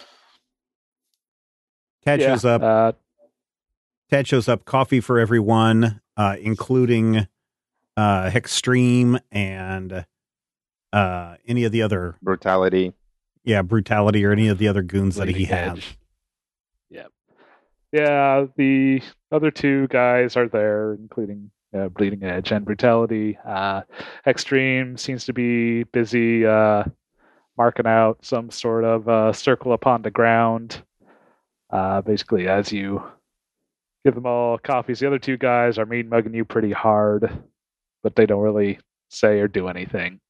[2.04, 2.62] Ted Yeah, shows up.
[2.62, 2.92] Uh,
[4.08, 4.64] Ted shows up.
[4.64, 7.26] Coffee for everyone, uh, including
[7.96, 10.06] uh, Hexstream and
[10.92, 12.92] uh, any of the other, Brutality.
[13.44, 15.84] yeah, brutality or any of the other goons that he Bleeding has.
[17.92, 18.00] Edge.
[18.00, 18.08] Yep.
[18.08, 23.38] Yeah, the other two guys are there, including uh, Bleeding Edge and Brutality.
[23.44, 23.82] Uh,
[24.26, 26.84] Hexstream seems to be busy uh,
[27.56, 30.82] marking out some sort of uh, circle upon the ground.
[31.70, 33.02] Uh, basically, as you
[34.04, 37.30] give them all coffees, the other two guys are mean mugging you pretty hard,
[38.02, 40.20] but they don't really say or do anything.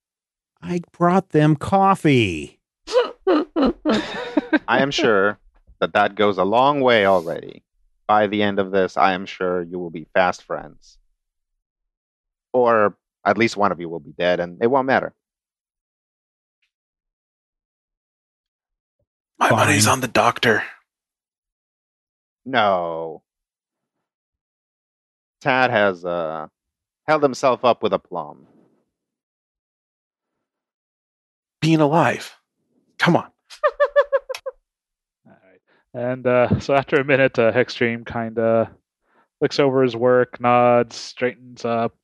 [0.62, 2.61] I brought them coffee.
[3.57, 5.38] I am sure
[5.81, 7.62] that that goes a long way already.
[8.07, 10.99] By the end of this, I am sure you will be fast friends.
[12.53, 15.14] Or at least one of you will be dead, and it won't matter.
[19.40, 19.59] my Fine.
[19.59, 20.62] money's on the doctor.
[22.45, 23.23] No.
[25.40, 26.49] Tad has uh,
[27.09, 28.47] held himself up with aplomb.
[31.62, 32.37] Being alive.
[32.99, 33.31] Come on.
[35.93, 38.69] And uh, so after a minute, uh, Hexstream kind of
[39.41, 41.95] looks over his work, nods, straightens up,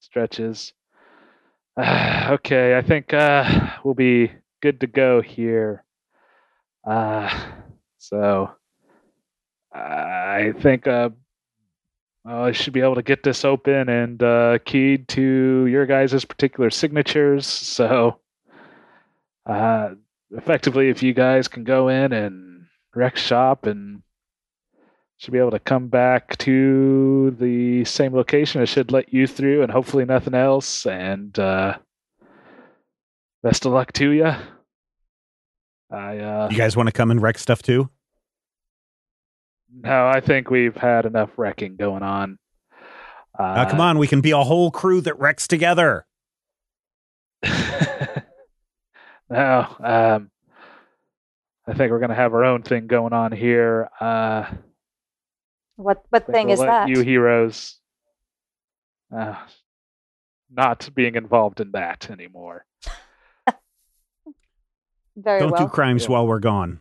[0.00, 0.72] stretches.
[1.78, 4.30] okay, I think uh, we'll be
[4.60, 5.84] good to go here.
[6.86, 7.30] Uh,
[7.98, 8.50] so
[9.72, 11.10] I think uh,
[12.24, 16.70] I should be able to get this open and uh, keyed to your guys' particular
[16.70, 17.46] signatures.
[17.46, 18.20] So
[19.46, 19.90] uh,
[20.30, 22.51] effectively, if you guys can go in and
[22.94, 24.02] wreck shop and
[25.18, 29.62] should be able to come back to the same location, it should let you through
[29.62, 30.84] and hopefully nothing else.
[30.84, 31.78] And uh,
[33.42, 34.32] best of luck to you.
[35.90, 37.88] I uh, You guys want to come and wreck stuff too?
[39.74, 42.38] no, I think we've had enough wrecking going on.
[43.38, 46.04] Uh, Uh, come on, we can be a whole crew that wrecks together.
[49.30, 50.30] no, um,
[51.66, 53.88] I think we're gonna have our own thing going on here.
[54.00, 54.50] Uh,
[55.76, 56.88] What what thing we'll is let that?
[56.88, 57.78] You heroes,
[59.14, 59.36] uh,
[60.50, 62.64] not being involved in that anymore.
[65.16, 65.66] Very Don't well.
[65.66, 66.10] do crimes Yeah.
[66.10, 66.80] while we're gone.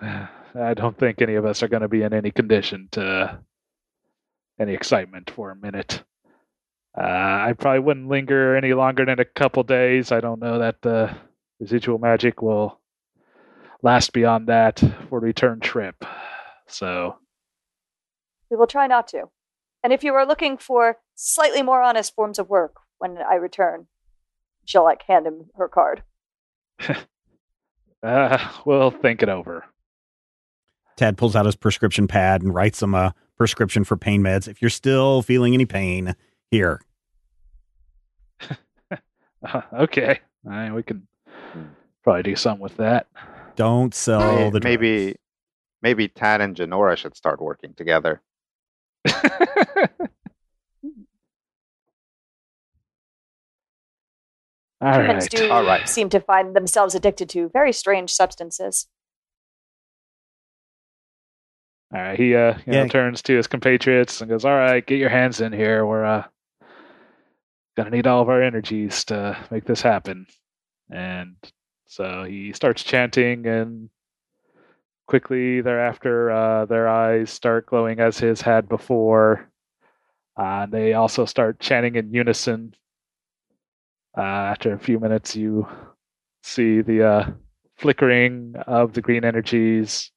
[0.02, 3.38] I don't think any of us are going to be in any condition to
[4.58, 6.02] any excitement for a minute.
[6.98, 10.10] Uh, I probably wouldn't linger any longer than a couple days.
[10.10, 11.16] I don't know that the
[11.60, 12.79] residual magic will
[13.82, 14.78] last beyond that
[15.08, 16.04] for the return trip.
[16.66, 17.16] So,
[18.50, 19.24] We will try not to.
[19.82, 23.86] And if you are looking for slightly more honest forms of work when I return,
[24.64, 26.02] she'll like hand him her card.
[28.02, 29.64] uh, we'll think it over.
[30.96, 34.46] Tad pulls out his prescription pad and writes him a prescription for pain meds.
[34.46, 36.14] If you're still feeling any pain,
[36.50, 36.80] here.
[39.42, 41.08] Uh, okay, All right, we can
[42.04, 43.06] probably do something with that.
[43.56, 44.64] Don't sell May- the drugs.
[44.64, 45.16] maybe
[45.82, 48.22] maybe Tad and Janora should start working together.
[54.80, 55.30] All Humans right.
[55.30, 55.88] do All right.
[55.88, 58.86] seem to find themselves addicted to very strange substances.
[61.92, 64.98] All right, he uh, you know, turns to his compatriots and goes, "All right, get
[65.00, 65.84] your hands in here.
[65.84, 66.24] We're uh,
[67.76, 70.26] gonna need all of our energies to make this happen."
[70.88, 71.34] And
[71.90, 73.90] so he starts chanting, and
[75.08, 79.50] quickly thereafter, uh, their eyes start glowing as his had before.
[80.38, 82.72] Uh, and they also start chanting in unison.
[84.16, 85.66] Uh, after a few minutes, you
[86.44, 87.30] see the uh,
[87.76, 90.12] flickering of the green energies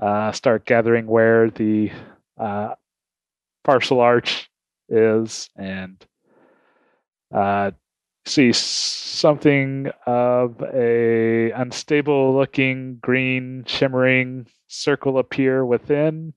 [0.00, 1.92] uh, start gathering where the
[2.40, 2.74] uh,
[3.64, 4.50] parcel arch
[4.88, 6.06] is and
[8.26, 16.34] see something of a unstable looking green shimmering circle appear within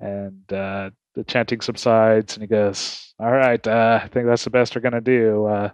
[0.00, 4.50] and uh, the chanting subsides and he goes all right uh, i think that's the
[4.50, 5.70] best we're going to do uh,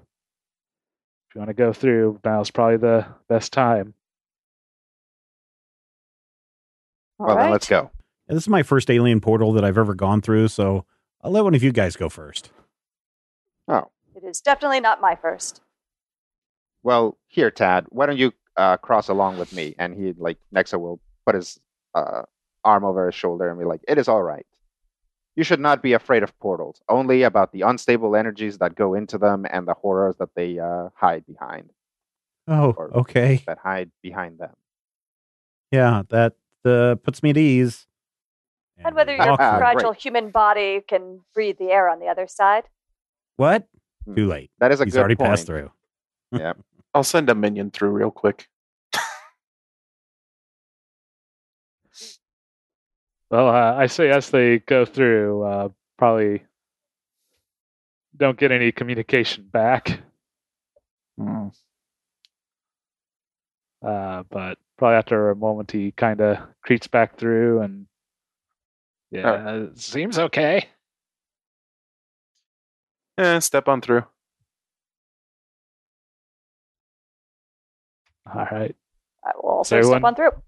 [1.28, 3.94] if you want to go through now's probably the best time
[7.18, 7.90] All well, then let's go.
[8.28, 10.84] This is my first alien portal that I've ever gone through, so
[11.22, 12.50] I'll let one of you guys go first.
[13.68, 13.90] Oh, It
[14.26, 15.60] is definitely not my first.
[16.82, 17.86] well, here, Tad.
[17.88, 19.74] Why don't you uh, cross along with me?
[19.78, 21.58] And he, like, Nexa will put his
[21.94, 22.22] uh,
[22.64, 24.46] arm over his shoulder and be like, "It is all right.
[25.34, 26.80] You should not be afraid of portals.
[26.88, 30.88] Only about the unstable energies that go into them and the horrors that they uh,
[30.94, 31.70] hide behind.
[32.48, 33.42] Oh, Or- okay.
[33.46, 34.54] That hide behind them.
[35.72, 37.86] Yeah, that uh, puts me at ease.
[38.84, 39.72] And whether your walk Ah, great.
[39.74, 42.64] fragile human body can breathe the air on the other side.
[43.36, 43.66] What?
[44.06, 44.14] Hmm.
[44.14, 44.50] Too late.
[44.58, 45.30] That is a He's good already point.
[45.30, 45.70] passed through.
[46.32, 46.54] Yeah.
[46.94, 48.48] I'll send a minion through real quick.
[53.30, 56.44] Well, uh, I say as they go through, uh, probably
[58.16, 60.00] don't get any communication back,
[61.18, 61.48] Hmm.
[63.82, 67.86] uh, but probably after a moment he kind of creeps back through and
[69.10, 70.68] yeah, it seems okay.
[73.18, 74.04] Eh, step on through.
[78.26, 78.74] All right.
[79.24, 80.42] I will also Everyone- step on through.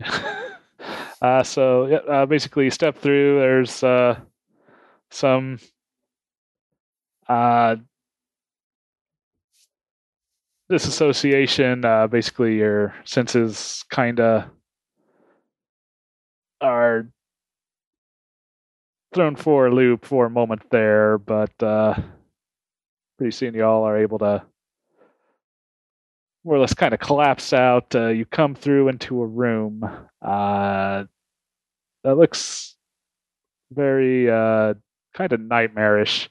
[1.22, 3.38] uh, so yeah, uh, basically, step through.
[3.40, 4.18] There's uh,
[5.10, 5.58] some
[7.28, 7.76] uh,
[10.68, 11.84] disassociation.
[11.84, 14.44] Uh, basically, your senses kind of
[16.60, 17.08] are
[19.14, 21.94] thrown for a loop for a moment there, but uh,
[23.16, 24.42] pretty soon you all are able to
[26.44, 27.94] more or less kind of collapse out.
[27.94, 29.82] Uh, you come through into a room
[30.20, 31.04] uh,
[32.02, 32.76] that looks
[33.72, 34.74] very uh,
[35.14, 36.28] kind of nightmarish.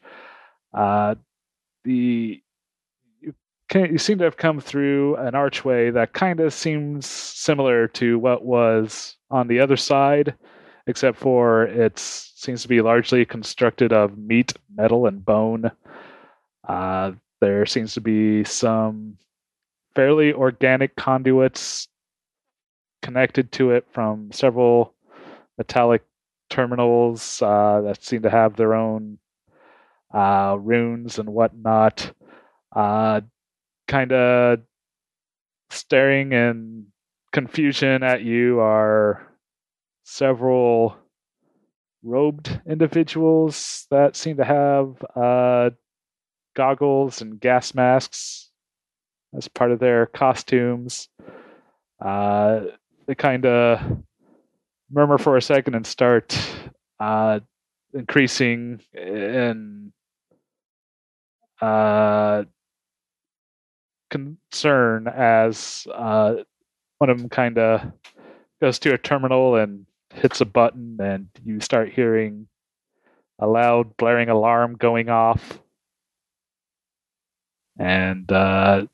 [0.73, 1.15] Uh,
[1.83, 2.41] the
[3.21, 3.33] you,
[3.73, 8.45] you seem to have come through an archway that kind of seems similar to what
[8.45, 10.35] was on the other side,
[10.87, 15.71] except for it seems to be largely constructed of meat, metal, and bone.
[16.67, 17.11] Uh,
[17.41, 19.17] there seems to be some
[19.95, 21.87] fairly organic conduits
[23.01, 24.93] connected to it from several
[25.57, 26.03] metallic
[26.49, 29.17] terminals uh, that seem to have their own
[30.13, 32.11] uh, runes and whatnot.
[32.75, 33.21] Uh,
[33.87, 34.59] kind of
[35.69, 36.85] staring in
[37.31, 39.32] confusion at you are
[40.03, 40.95] several
[42.03, 45.69] robed individuals that seem to have uh,
[46.55, 48.49] goggles and gas masks
[49.35, 51.09] as part of their costumes.
[52.03, 52.61] Uh,
[53.07, 53.79] they kind of
[54.91, 56.37] murmur for a second and start
[56.99, 57.39] uh,
[57.93, 59.91] increasing in
[61.61, 62.43] uh,
[64.09, 66.35] concern as uh,
[66.97, 67.81] one of them kind of
[68.61, 72.47] goes to a terminal and hits a button, and you start hearing
[73.39, 75.59] a loud blaring alarm going off.
[77.77, 78.85] And uh,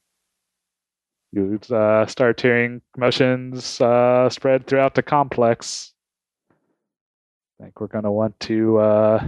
[1.32, 5.94] you uh, start hearing commotions uh, spread throughout the complex.
[7.60, 9.24] I think we're going to want to uh,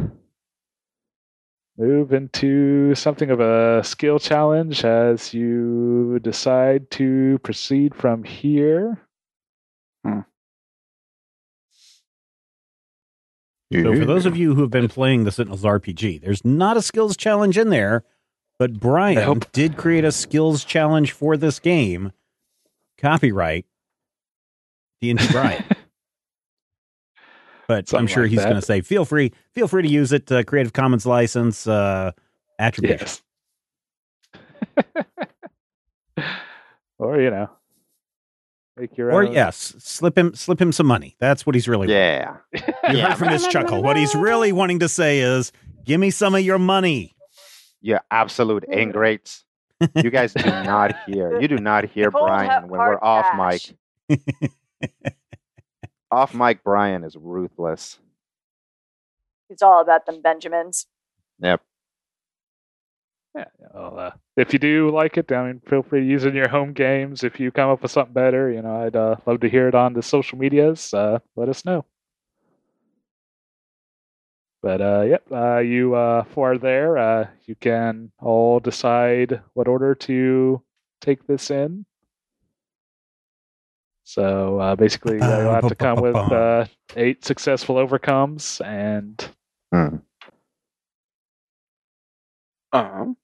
[1.78, 9.06] move into something of a skill challenge as you decide to proceed from here.
[13.72, 16.82] So, for those of you who have been playing the Sentinels RPG, there's not a
[16.82, 18.04] skills challenge in there,
[18.60, 22.12] but Brian did create a skills challenge for this game.
[22.98, 23.66] Copyright
[25.00, 25.64] D&D Brian.
[27.68, 30.30] But I'm sure like he's going to say, "Feel free, feel free to use it.
[30.30, 32.12] Uh, Creative Commons license, uh,
[32.60, 33.22] attribution." Yes.
[37.00, 37.50] or, you know,
[38.98, 39.32] Or own.
[39.34, 41.16] yes, slip him, slip him some money.
[41.20, 41.90] That's what he's really.
[41.92, 42.38] Yeah.
[42.54, 43.10] You Yeah.
[43.10, 43.82] heard from his chuckle.
[43.84, 45.52] What he's really wanting to say is,
[45.86, 47.16] "Give me some of your money."
[47.82, 49.44] You absolute ingrates.
[49.96, 51.40] You guys do not hear.
[51.42, 53.74] You do not hear Brian when we're off cash.
[54.10, 54.52] mic.
[56.12, 57.98] Off mic, Brian is ruthless.
[59.50, 60.86] It's all about them Benjamins.
[61.40, 61.62] Yep.
[63.36, 64.12] Yeah, well, uh,
[64.42, 66.74] if you do like it, I mean, feel free to use it in your home
[66.74, 67.24] games.
[67.24, 69.76] If you come up with something better, you know, I'd uh, love to hear it
[69.76, 70.94] on the social medias.
[70.94, 71.86] Uh, let us know.
[74.62, 76.98] But uh, yep, uh, you uh, four are there.
[76.98, 80.62] Uh, you can all decide what order to
[81.02, 81.86] take this in.
[84.04, 86.66] So uh, basically, uh, you'll have to come with uh,
[86.96, 89.28] eight successful overcomes, and
[89.72, 89.98] Hmm.
[92.74, 93.18] Um,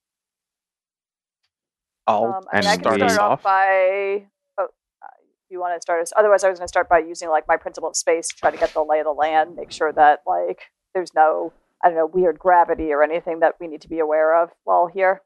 [2.08, 4.26] I'll Um, I mean, I can we- start off by.
[4.58, 5.08] Oh, uh,
[5.50, 6.14] you want to start us?
[6.16, 8.52] Otherwise, I was going to start by using like my principle of space to try
[8.52, 10.62] to get the lay of the land, make sure that like
[10.94, 11.54] there's no
[11.84, 14.88] I don't know weird gravity or anything that we need to be aware of while
[14.88, 15.22] here.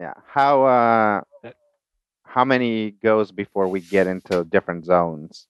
[0.00, 0.14] Yeah.
[0.26, 1.20] How uh
[2.24, 5.46] how many goes before we get into different zones?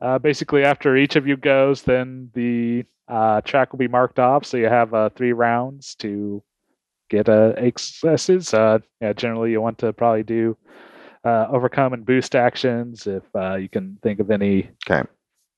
[0.00, 4.44] Uh, basically, after each of you goes, then the uh, track will be marked off.
[4.44, 6.42] So you have uh, three rounds to
[7.12, 8.54] get uh, eight successes.
[8.54, 10.56] Uh, yeah, generally, you want to probably do
[11.24, 13.06] uh, overcome and boost actions.
[13.06, 15.06] If uh, you can think of any Okay.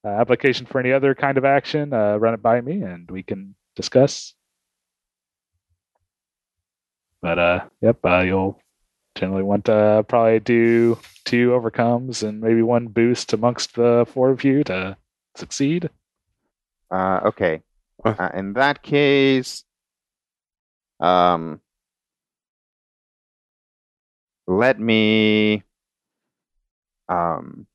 [0.04, 3.22] uh, application for any other kind of action, uh, run it by me and we
[3.22, 4.34] can discuss.
[7.22, 8.60] But uh, yep, uh, you'll
[9.14, 14.44] generally want to probably do two overcomes and maybe one boost amongst the four of
[14.44, 14.96] you to
[15.36, 15.88] succeed.
[16.90, 17.62] Uh okay.
[18.34, 19.64] In that case
[21.00, 21.60] um
[24.46, 25.62] let me
[27.08, 27.66] um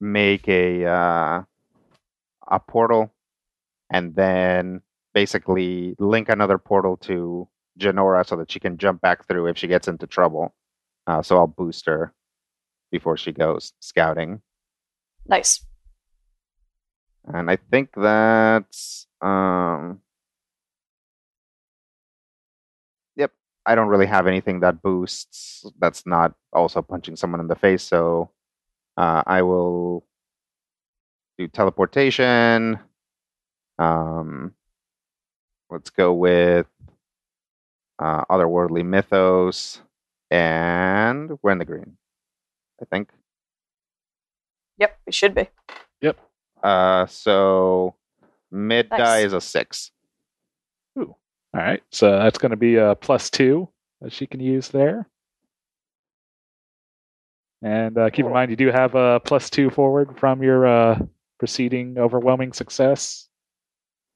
[0.00, 1.42] make a uh
[2.48, 3.12] a portal
[3.90, 4.82] and then
[5.14, 7.48] basically link another portal to
[7.78, 10.54] Janora so that she can jump back through if she gets into trouble.
[11.06, 12.12] Uh, so I'll boost her
[12.90, 14.42] before she goes scouting.
[15.26, 15.64] Nice.
[17.24, 20.01] And I think that's um
[23.66, 27.82] I don't really have anything that boosts that's not also punching someone in the face,
[27.82, 28.30] so
[28.96, 30.04] uh, I will
[31.38, 32.78] do teleportation.
[33.78, 34.54] Um
[35.70, 36.66] let's go with
[37.98, 39.80] uh otherworldly mythos
[40.30, 41.96] and we're in the green.
[42.80, 43.10] I think.
[44.78, 45.48] Yep, it should be.
[46.02, 46.18] Yep.
[46.62, 47.94] Uh so
[48.50, 49.24] mid die Nice.
[49.26, 49.90] is a six.
[51.54, 53.68] All right, so that's going to be a plus two
[54.00, 55.06] that she can use there.
[57.62, 60.98] And uh, keep in mind, you do have a plus two forward from your uh,
[61.38, 63.28] preceding overwhelming success.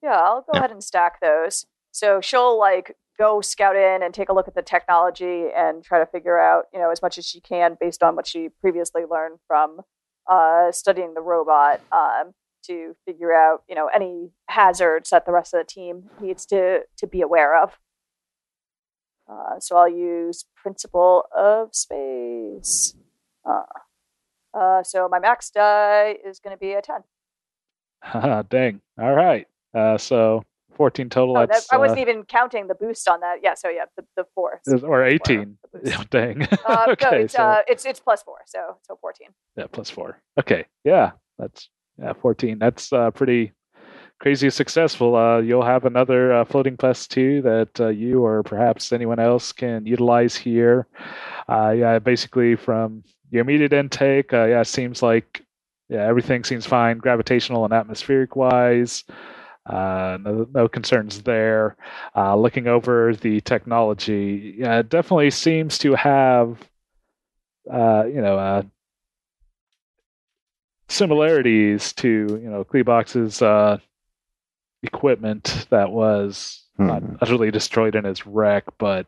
[0.03, 0.59] Yeah, I'll go Yeah.
[0.59, 1.67] ahead and stack those.
[1.93, 5.99] So she'll like go scout in and take a look at the technology and try
[5.99, 9.03] to figure out, you know, as much as she can based on what she previously
[9.09, 9.81] learned from
[10.29, 12.33] uh, studying the robot um,
[12.67, 16.81] to figure out, you know, any hazards that the rest of the team needs to
[16.99, 17.79] to be aware of.
[19.31, 22.95] Uh, so I'll use Principle of Space.
[23.49, 23.63] Uh,
[24.57, 28.45] uh, so my max die is going to be a 10.
[28.49, 28.81] Dang.
[29.01, 29.47] All right.
[29.75, 30.45] Uh, so
[30.77, 31.37] 14 total.
[31.37, 33.39] Oh, that, I wasn't uh, even counting the boost on that.
[33.43, 34.61] Yeah, so yeah, the, the four.
[34.83, 35.57] or 18.
[35.73, 35.93] The boost.
[35.99, 36.43] Yeah, Dang.
[36.43, 37.23] Uh, no, okay.
[37.25, 39.29] it's, so uh, it's it's plus four, so so 14.
[39.57, 40.21] yeah, plus four.
[40.39, 40.67] Okay.
[40.85, 41.13] Yeah.
[41.39, 42.59] That's yeah, 14.
[42.59, 43.53] That's uh, pretty
[44.19, 45.15] crazy successful.
[45.15, 49.53] Uh, you'll have another uh, floating plus two that uh, you or perhaps anyone else
[49.53, 50.87] can utilize here.
[51.49, 55.43] Uh, yeah, basically from your immediate intake, uh, yeah, seems like
[55.89, 59.05] yeah, everything seems fine, gravitational and atmospheric wise.
[59.67, 61.77] Uh, no, no concerns there.
[62.17, 66.59] Looking over the technology, yeah, it definitely seems to have,
[67.67, 68.65] you know,
[70.89, 72.09] similarities to
[72.43, 73.79] you know Kleebox's uh,
[74.83, 77.19] equipment that was not Mhm.
[77.21, 79.07] utterly destroyed in its wreck, but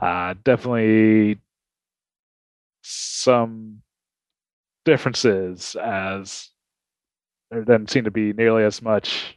[0.00, 1.38] uh, definitely
[2.82, 3.82] some
[4.84, 6.50] differences as
[7.50, 9.36] there doesn't seem to be nearly as much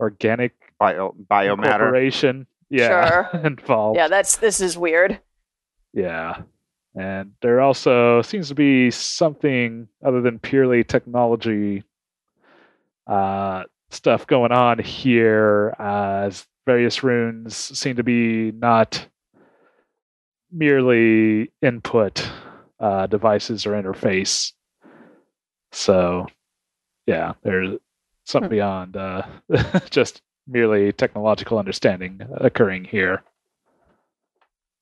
[0.00, 1.64] organic Bio, biomatter.
[1.64, 5.20] incorporation yeah involved Yeah, that's this is weird.
[5.92, 6.42] yeah.
[6.96, 11.84] And there also seems to be something other than purely technology
[13.06, 19.06] uh, stuff going on here, uh, as various runes seem to be not
[20.50, 22.28] merely input
[22.80, 24.52] uh, devices or interface.
[25.72, 26.26] So,
[27.06, 27.78] yeah, there's
[28.24, 28.54] something Hmm.
[28.56, 29.22] beyond uh,
[29.90, 33.22] just merely technological understanding occurring here.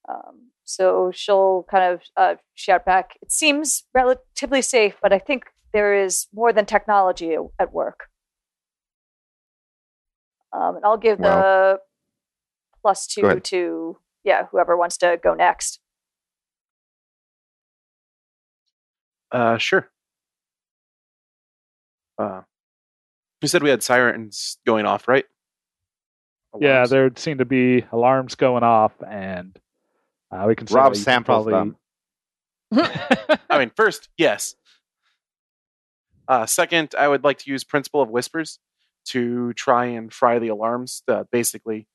[0.08, 3.16] Um, so she'll kind of uh, shout back.
[3.22, 8.04] It seems relatively safe, but I think there is more than technology at, at work.
[10.52, 11.80] Um, and I'll give Well-
[12.84, 15.80] the two to yeah whoever wants to go next.
[19.32, 19.90] Uh, sure.
[22.18, 22.42] Uh,
[23.40, 25.24] you said we had sirens going off, right?
[26.60, 26.90] Yeah, Alarms.
[26.90, 29.58] there seem to be alarms going off, and
[30.34, 31.74] uh, we can Rob samples probably...
[33.50, 34.54] I mean, first, yes.
[36.26, 38.58] Uh, second, I would like to use Principle of Whispers
[39.06, 41.02] to try and fry the alarms.
[41.06, 41.86] Uh, basically,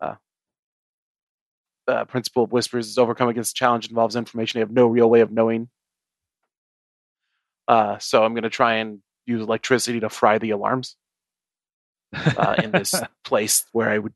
[0.00, 0.14] uh,
[1.86, 5.08] uh, Principle of Whispers is overcome against a challenge involves information they have no real
[5.08, 5.68] way of knowing.
[7.66, 10.96] Uh, so I'm going to try and use electricity to fry the alarms
[12.14, 14.14] uh, in this place where I would.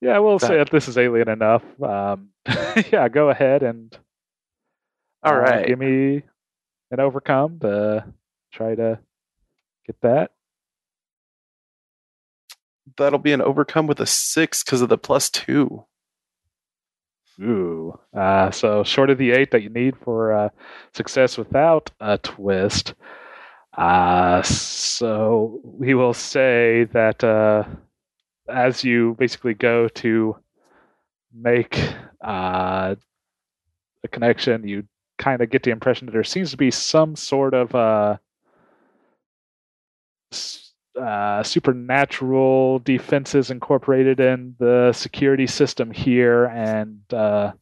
[0.00, 1.62] Yeah, we'll say That- that this is alien enough.
[1.82, 2.30] Um,
[2.92, 3.96] yeah, go ahead and
[5.22, 5.66] All uh, right.
[5.66, 6.22] give me
[6.90, 8.04] an overcome to
[8.52, 8.98] try to
[9.86, 10.30] get that.
[12.96, 15.84] That'll be an overcome with a six because of the plus two.
[17.40, 17.98] Ooh.
[18.16, 20.48] Uh, so short of the eight that you need for uh,
[20.94, 22.94] success without a twist.
[23.76, 27.62] Uh, so we will say that uh,
[28.48, 30.36] as you basically go to
[31.32, 31.78] make
[32.24, 32.94] uh,
[34.02, 34.84] a connection, you
[35.18, 38.16] kind of get the impression that there seems to be some sort of uh,
[41.00, 47.52] uh, supernatural defenses incorporated in the security system here, and uh,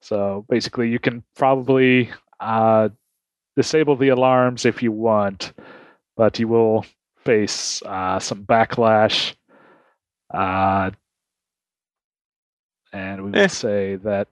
[0.00, 2.10] so basically you can probably
[2.40, 2.88] uh,
[3.56, 5.52] disable the alarms if you want,
[6.16, 6.84] but you will
[7.24, 9.34] face uh, some backlash.
[10.32, 10.90] Uh,
[12.92, 13.48] and we will Eh.
[13.48, 14.28] say that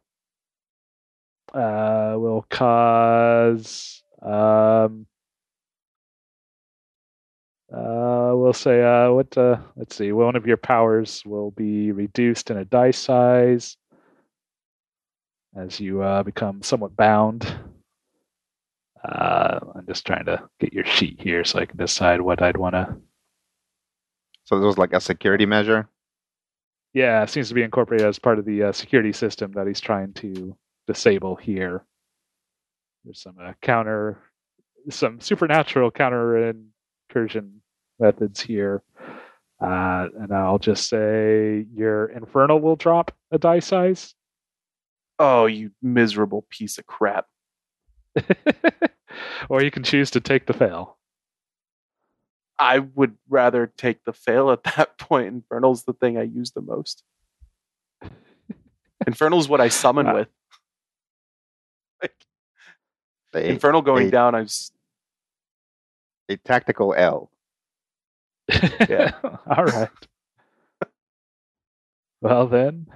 [1.55, 5.07] uh, will cause um,
[7.73, 12.51] uh, we'll say uh, what uh, let's see one of your powers will be reduced
[12.51, 13.77] in a die size
[15.57, 17.47] as you uh, become somewhat bound
[19.05, 22.57] uh, i'm just trying to get your sheet here so i can decide what i'd
[22.59, 22.97] want to
[24.49, 25.91] So this was like a security measure.
[26.95, 29.79] yeah it seems to be incorporated as part of the uh, security system that he's
[29.81, 31.85] trying to disable here
[33.05, 34.17] there's some uh, counter
[34.89, 36.55] some supernatural counter
[37.11, 37.61] incursion
[38.01, 38.83] methods here
[39.61, 44.15] uh, and i'll just say your infernal will drop a die size
[45.21, 47.27] Oh, you miserable piece of crap.
[49.49, 50.98] or you can choose to take the fail
[52.59, 55.27] I would rather take the fail at that point.
[55.29, 57.03] Infernal's the thing I use the most.
[59.07, 60.29] Infernal's what I summon Uh, with.
[63.35, 64.73] Like, A, Infernal going a- down, I just
[66.29, 67.31] a tactical L.
[68.89, 69.13] Yeah.
[69.23, 69.89] all right
[72.21, 72.87] Well, then,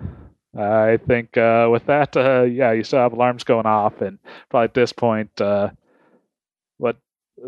[0.57, 4.19] I think uh, with that, uh, yeah, you still have alarms going off, and
[4.51, 5.77] probably at this point, uh, what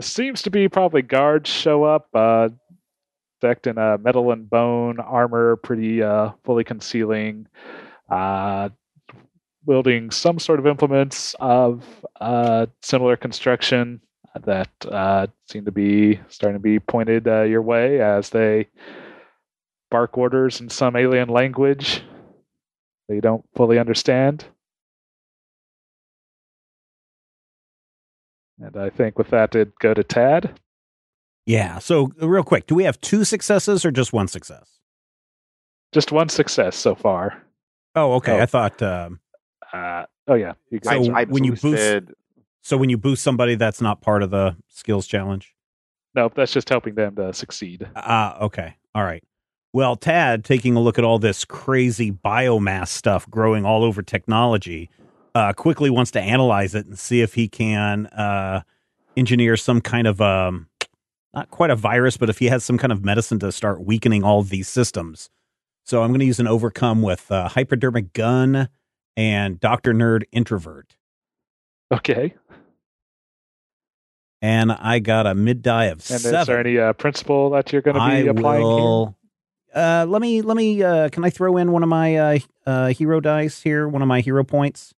[0.01, 2.49] seems to be probably guards show up, uh,
[3.41, 7.47] decked in a metal and bone armor, pretty uh, fully concealing,
[8.09, 8.69] uh,
[9.67, 11.85] wielding some sort of implements of
[12.21, 14.01] uh, similar construction
[14.45, 18.67] that uh, seem to be starting to be pointed uh, your way as they
[19.91, 22.03] bark orders in some alien language
[23.09, 24.45] you don't fully understand.
[28.61, 30.59] And I think with that, it'd go to Tad.
[31.47, 31.79] Yeah.
[31.79, 34.79] So, real quick, do we have two successes or just one success?
[35.93, 37.43] Just one success so far.
[37.95, 38.39] Oh, okay.
[38.39, 38.43] Oh.
[38.43, 38.83] I thought.
[38.83, 39.21] Um,
[39.73, 42.15] Uh, oh yeah, you So I, I when you boost- boosted,
[42.63, 45.55] so when you boost somebody, that's not part of the skills challenge.
[46.15, 46.33] nope.
[46.37, 47.89] That's just helping them to succeed.
[47.97, 48.77] Ah, okay.
[48.95, 49.23] All right.
[49.73, 54.89] Well, Tad, taking a look at all this crazy biomass stuff growing all over technology,
[55.35, 58.63] uh, quickly wants to analyze it and see if he can uh,
[59.17, 60.69] engineer some kind of um,
[61.35, 64.23] not quite a virus, but if he has some kind of medicine to start weakening
[64.23, 65.31] all of these systems.
[65.85, 68.69] So I'm going to use an overcome with uh, hypodermic gun
[69.17, 70.97] and Doctor Nerd introvert,
[71.93, 72.35] Okay.
[74.43, 76.41] and I got a mid die of And seven.
[76.41, 78.75] is there any uh, principle that you're going to be I applying here?
[78.77, 79.17] will.
[79.75, 80.83] Uh, let me let me.
[80.83, 83.89] Uh, can I throw in one of my uh, uh, hero dice here?
[83.89, 84.95] One of my hero points.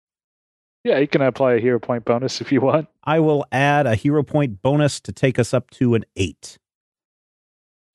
[0.86, 2.86] Yeah, you can apply a hero point bonus if you want.
[3.02, 6.58] I will add a hero point bonus to take us up to an eight.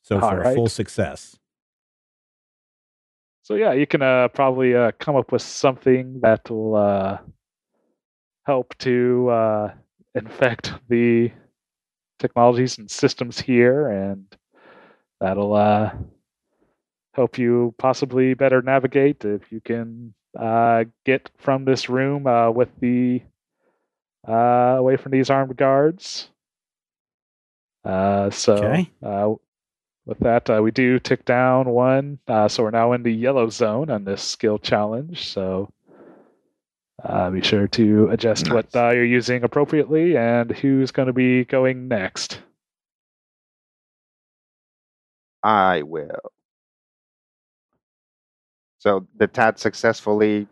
[0.01, 1.39] So All for a full success.
[3.43, 7.19] So yeah, you can uh, probably uh, come up with something that will uh,
[8.45, 9.73] help to uh,
[10.13, 11.31] infect the
[12.19, 14.25] technologies and systems here, and
[15.21, 15.91] that'll uh,
[17.13, 22.69] help you possibly better navigate if you can uh, get from this room uh, with
[22.79, 23.21] the
[24.27, 26.29] uh, away from these armed guards.
[27.83, 28.91] Uh, so Okay.
[29.03, 29.33] uh,
[30.05, 32.19] with that, uh, we do tick down one.
[32.27, 35.27] Uh, so we're now in the yellow zone on this skill challenge.
[35.27, 35.71] So
[37.03, 38.75] uh, be sure to adjust what Nice.
[38.75, 42.39] uh, you're using appropriately and who's going to be going next.
[45.43, 46.31] I will.
[48.81, 50.47] So the Tad successfully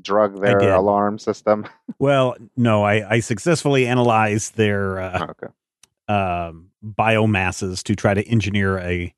[0.00, 1.66] drug their alarm system.
[1.98, 5.46] Well, no, I, I successfully analyzed their uh, okay.
[6.08, 9.14] um, biomasses to try to engineer a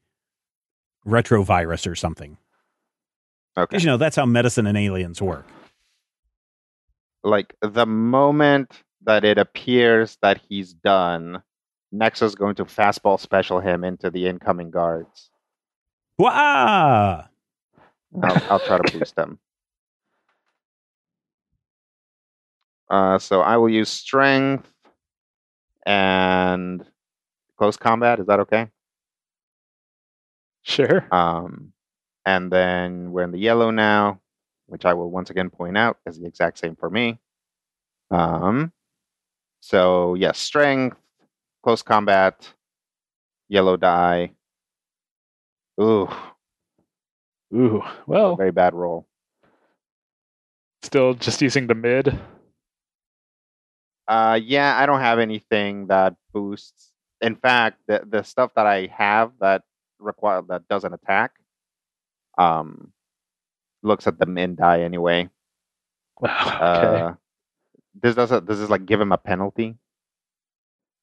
[1.07, 2.36] retrovirus or something.
[3.57, 3.66] Okay.
[3.70, 5.47] Because you know that's how medicine and aliens work.
[7.22, 11.42] Like the moment that it appears that he's done,
[11.90, 15.30] Nexus is going to fastball special him into the incoming guards.
[16.18, 17.28] Wah!
[18.23, 19.39] I'll, I'll try to boost them.
[22.91, 24.71] Uh, so I will use strength
[25.87, 26.85] and
[27.59, 28.21] close combat.
[28.21, 28.69] Is that okay?
[30.62, 31.07] Sure.
[31.12, 31.73] Um,
[32.25, 34.21] and then we're in the yellow now,
[34.67, 37.19] which I will once again point out is the exact same for me.
[38.11, 38.73] Um,
[39.61, 40.97] so yes, strength,
[41.62, 42.53] close combat,
[43.49, 44.33] yellow die.
[45.81, 46.09] Ooh,
[47.55, 47.82] Ooh.
[48.07, 49.07] Well, very bad roll.
[50.82, 52.18] still just using the mid.
[54.09, 56.90] Uh, yeah, I don't have anything that boosts.
[57.20, 59.62] In fact, the the stuff that I have that
[59.98, 61.32] require that doesn't attack,
[62.36, 62.92] um,
[63.82, 65.30] looks at the min die anyway.
[66.20, 66.38] Wow.
[66.44, 67.00] okay.
[67.02, 67.12] Uh,
[68.02, 68.46] this doesn't.
[68.46, 69.76] This is like give him a penalty.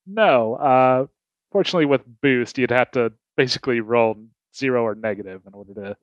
[0.05, 0.55] No.
[0.55, 1.05] Uh,
[1.51, 4.17] fortunately, with boost, you'd have to basically roll
[4.53, 5.97] zero or negative in order to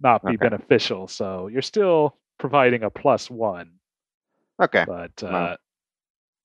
[0.00, 0.36] not be Okay.
[0.48, 1.08] beneficial.
[1.08, 3.72] So you're still providing a plus one,
[4.62, 5.56] Okay, but uh, Well.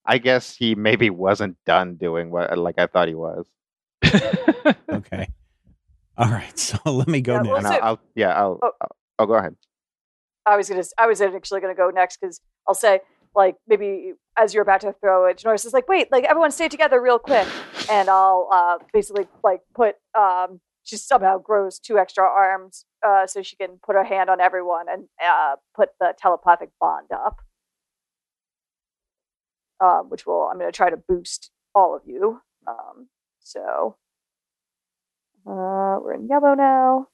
[0.04, 3.46] I guess he maybe wasn't done doing what like I thought he was.
[4.04, 5.28] Okay.
[6.18, 6.56] All right.
[6.58, 7.48] So let me go Yeah, now.
[7.50, 8.72] well, And I'll, I'll yeah I'll, Oh.
[8.80, 8.88] I'll
[9.20, 9.54] oh go ahead.
[10.46, 10.84] I was gonna.
[10.96, 13.00] I was actually gonna go next because I'll say
[13.34, 16.68] like maybe as you're about to throw it, Janoris is like, wait, like everyone stay
[16.68, 17.46] together real quick,
[17.90, 19.96] and I'll uh, basically like put.
[20.18, 24.40] Um, she somehow grows two extra arms uh, so she can put her hand on
[24.40, 27.40] everyone and uh, put the telepathic bond up,
[29.80, 32.40] um, which will I'm going to try to boost all of you.
[32.68, 33.08] Um,
[33.40, 33.96] so
[35.44, 37.08] uh, we're in yellow now.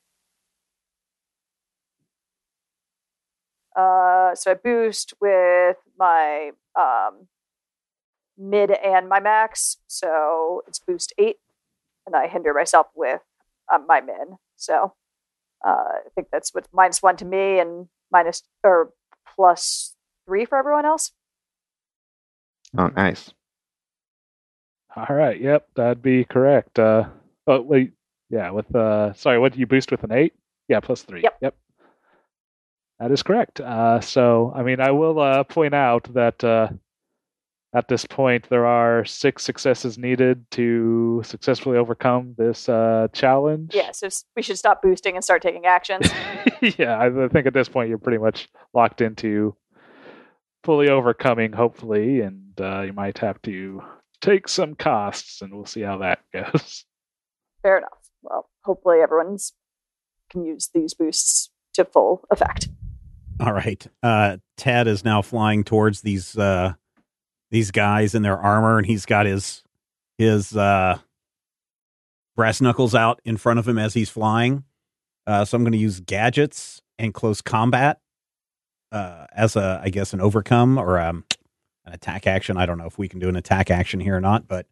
[3.75, 7.29] Uh, so I boost with my um,
[8.37, 11.39] mid and my max, so it's boost eight,
[12.07, 13.23] and I hinder myself with
[13.71, 14.39] uh, my min.
[14.57, 14.95] So
[15.65, 18.91] Uh, I think that's what minus one to me and minus or
[19.37, 19.95] plus
[20.27, 21.13] three for everyone else.
[22.77, 23.33] Oh, nice.
[24.97, 25.41] All right.
[25.41, 26.79] Yep, that'd be correct.
[26.79, 27.05] Uh,
[27.47, 27.93] oh wait,
[28.29, 28.51] yeah.
[28.51, 30.35] With uh, sorry, what did you boost with an eight?
[30.69, 31.23] Yeah, plus three.
[31.23, 31.39] Yep.
[31.41, 31.55] Yep.
[32.99, 33.61] That is correct.
[33.61, 36.69] Uh, so, I mean, I will uh, point out that uh,
[37.75, 43.75] at this point there are six successes needed to successfully overcome this uh, challenge.
[43.75, 46.11] Yeah, so we should stop boosting and start taking actions.
[46.61, 49.57] yeah, I I think at this point you're pretty much locked into
[50.65, 53.83] fully overcoming, hopefully, and uh, you might have to
[54.21, 56.85] take some costs, and we'll see how that goes.
[57.63, 58.09] Fair enough.
[58.23, 59.53] Well, hopefully everyone's
[60.31, 62.69] can use these boosts to full effect.
[63.41, 63.87] All right.
[64.03, 66.75] Uh, Ted is now flying towards these uh,
[67.53, 69.63] these guys in their armor, and he's got his
[70.19, 70.99] his uh,
[72.37, 74.65] brass knuckles out in front of him as he's flying.
[75.27, 78.01] Uh, so I'm going to use gadgets and close combat
[78.91, 81.25] uh, as a, I guess, an overcome or um,
[81.85, 82.57] an attack action.
[82.57, 84.67] I don't know if we can do an attack action here or not, but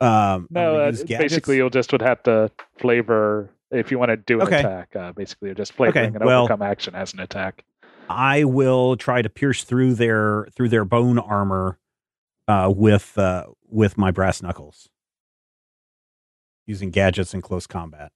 [0.00, 4.40] um, No, uh, basically you'll just would have to flavor if you want to do
[4.40, 4.58] an Okay.
[4.60, 4.94] attack.
[4.96, 7.64] Uh, basically, you're just flavoring Okay, an well- overcome action as an attack.
[8.08, 11.76] I will try to pierce through their through their bone armor
[12.48, 14.88] uh, with uh, with my brass knuckles
[16.66, 18.12] using gadgets in close combat.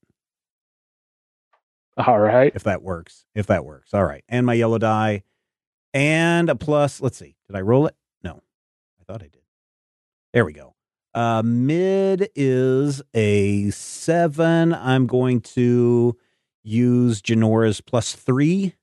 [1.96, 2.52] All right.
[2.54, 4.24] If that works, if that works, all right.
[4.28, 5.22] And my yellow die,
[5.92, 7.00] and a plus.
[7.00, 7.36] Let's see.
[7.46, 7.94] Did I roll it?
[8.22, 8.40] No,
[9.00, 9.42] I thought I did.
[10.32, 10.74] There we go.
[11.12, 14.72] Uh, mid is a seven.
[14.72, 16.16] I'm going to
[16.62, 18.74] use Janora's plus three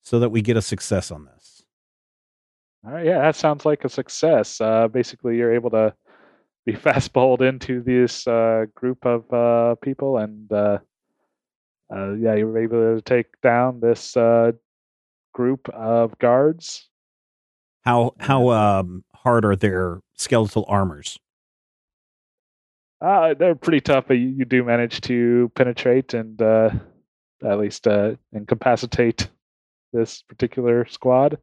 [0.00, 1.37] so that we get a success on this.
[2.88, 3.04] All right.
[3.04, 4.62] Yeah, that sounds like a success.
[4.62, 5.94] Uh, basically, you're able to
[6.64, 10.78] be fast bowled into this uh, group of uh, people, and uh,
[11.94, 14.52] uh, yeah, you were able to take down this uh,
[15.34, 16.88] group of guards.
[17.82, 21.18] How how um hard are their skeletal armors?
[23.02, 26.70] Uh, they're pretty tough, but you, you do manage to penetrate and uh,
[27.44, 29.28] at least uh, incapacitate
[29.92, 31.38] this particular squad.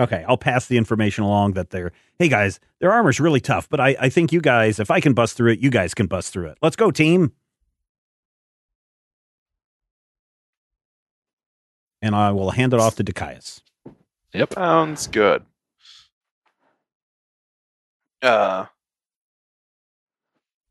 [0.00, 3.80] Okay, I'll pass the information along that they're hey guys, their armor's really tough, but
[3.80, 6.32] I, I think you guys, if I can bust through it, you guys can bust
[6.32, 6.58] through it.
[6.62, 7.32] Let's go, team.
[12.02, 13.60] And I will hand it off to Dikaius.
[14.52, 15.44] Sounds good.
[18.20, 18.66] Uh,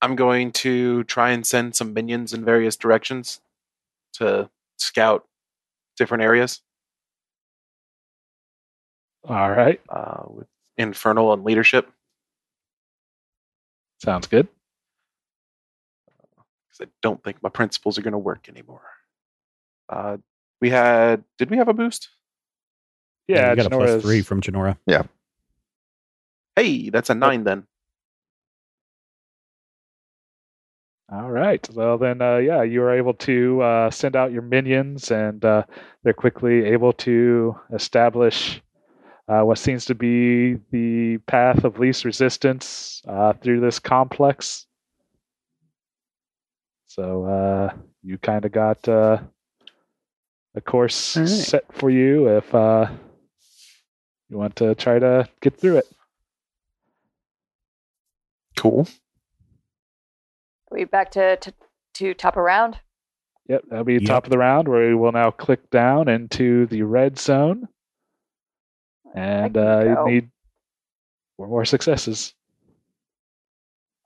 [0.01, 3.39] I'm going to try and send some minions in various directions
[4.13, 5.25] to scout
[5.95, 6.61] different areas
[9.27, 10.47] All right, uh, with
[10.77, 11.89] infernal and leadership.
[13.99, 14.47] sounds good.
[16.05, 18.81] Because I don't think my principles are going to work anymore.
[19.87, 20.17] Uh,
[20.59, 22.09] we had, did we have a boost?
[23.27, 24.77] Yeah, you got a three from Janora.
[24.85, 25.03] Yeah.
[26.55, 27.65] Hey, that's a nine then.
[31.13, 31.67] All right.
[31.73, 35.63] Well, then, uh, yeah, you are able to uh, send out your minions, and uh,
[36.03, 38.62] they're quickly able to establish
[39.27, 44.65] uh, what seems to be the path of least resistance uh, through this complex.
[46.87, 49.19] So uh, you kind of got uh,
[50.55, 51.29] a course All right.
[51.29, 52.87] set for you if uh,
[54.29, 55.87] you want to try to get through it.
[58.57, 58.87] Cool.
[60.71, 61.53] Are we back to, to,
[61.95, 62.77] to top around?
[63.47, 64.03] Yep, that'll be Yep.
[64.03, 67.67] top of the round where we will now click down into the red zone.
[69.13, 70.31] And uh, you need
[71.37, 72.33] four more successes.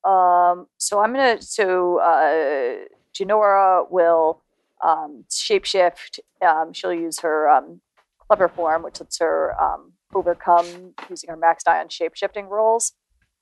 [0.04, 1.42] Um, so I'm gonna.
[1.42, 4.44] So uh, Janora will
[4.84, 6.20] um, shapeshift.
[6.46, 7.82] Um, she'll use her um,
[8.20, 12.94] clever form, which lets her um, overcome using her max die on shapeshifting rolls.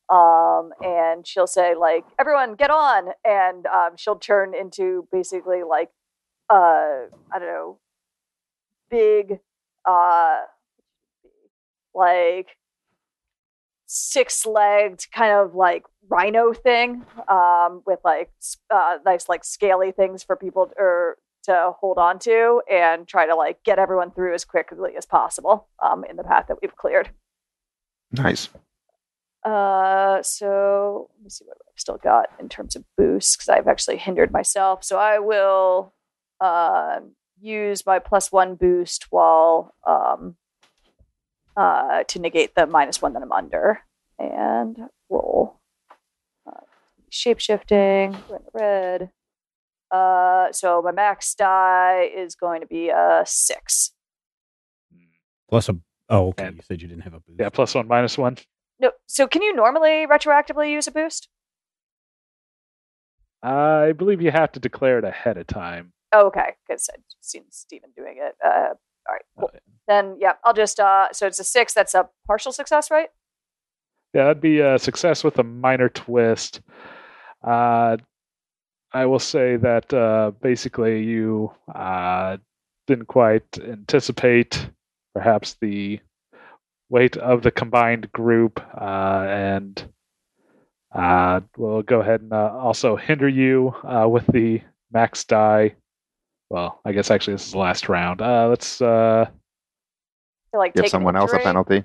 [0.10, 5.90] Um, and she'll say like, "Everyone, get on!" And um, she'll turn into basically like,
[6.50, 7.80] uh, I don't know,
[8.90, 9.40] big,
[9.84, 10.42] uh,
[11.96, 12.58] like
[13.88, 18.32] six-legged kind of like rhino thing um, with like
[18.70, 23.28] uh, nice like scaly things for people to, or to hold on to and try
[23.28, 26.76] to like get everyone through as quickly as possible um, in the path that we've
[26.76, 27.10] cleared.
[28.12, 28.50] Nice.
[29.44, 33.68] Uh, so let me see what I've still got in terms of boosts because I've
[33.68, 34.84] actually hindered myself.
[34.84, 35.94] So I will
[36.42, 40.36] um use my plus one boost while um,
[41.58, 43.80] uh, to negate the minus one that I'm under
[44.20, 44.78] and
[45.10, 45.60] roll.
[46.48, 46.62] Uh,
[47.10, 49.12] shape shifting, we're in the red.
[49.92, 53.92] Uh, so my max die is going to be a six.
[55.50, 55.78] Plus a.
[56.10, 56.46] Oh, okay.
[56.46, 57.40] And- you said you didn't have a boost.
[57.40, 58.38] Yeah, plus one, minus one.
[58.80, 61.30] No, so can you normally retroactively use a boost?
[63.42, 65.94] I believe you have to declare it ahead of time.
[66.12, 68.36] Oh, okay, because I've seen Steven doing it.
[68.44, 68.74] Uh,
[69.08, 69.52] all right, cool.
[69.88, 71.74] Then yeah, I'll just uh, so it's a six.
[71.74, 73.10] That's a partial success, right?
[74.14, 76.62] Yeah, that'd be a success with a minor twist.
[77.44, 77.98] Uh,
[78.94, 82.38] I will say that uh, basically you uh,
[82.88, 84.70] didn't quite anticipate
[85.14, 86.00] perhaps the
[86.90, 89.92] weight of the combined group, uh, and
[90.94, 95.76] uh, we'll go ahead and uh, also hinder you uh, with the max die.
[96.50, 98.22] Well, I guess actually this is the last round.
[98.22, 98.82] Uh, let's.
[98.82, 99.26] Uh,
[100.54, 101.84] To like Give take someone else a penalty.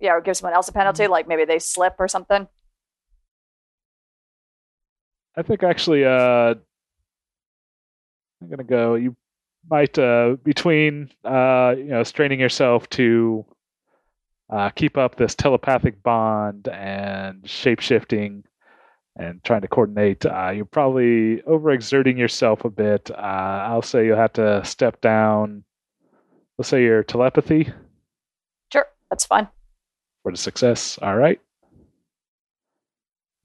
[0.00, 2.48] Yeah, or give someone else a penalty, like maybe they slip or something.
[5.36, 6.54] I think actually, uh,
[8.40, 8.94] I'm gonna go.
[8.94, 9.16] You
[9.70, 13.44] might uh, between uh, you know straining yourself to
[14.50, 18.44] uh, keep up this telepathic bond and shape shifting
[19.16, 20.24] and trying to coordinate.
[20.26, 23.10] Uh, you're probably overexerting yourself a bit.
[23.10, 25.64] Uh, I'll say you'll have to step down.
[26.58, 27.68] Let's say your telepathy
[28.72, 29.48] Sure, that's fine.
[30.22, 30.98] for the success.
[31.02, 31.40] All right.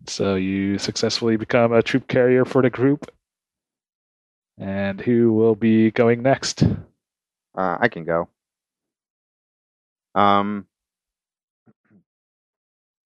[0.07, 3.11] So you successfully become a troop carrier for the group.
[4.57, 6.63] And who will be going next?
[6.63, 8.27] Uh, I can go.
[10.15, 10.65] Um,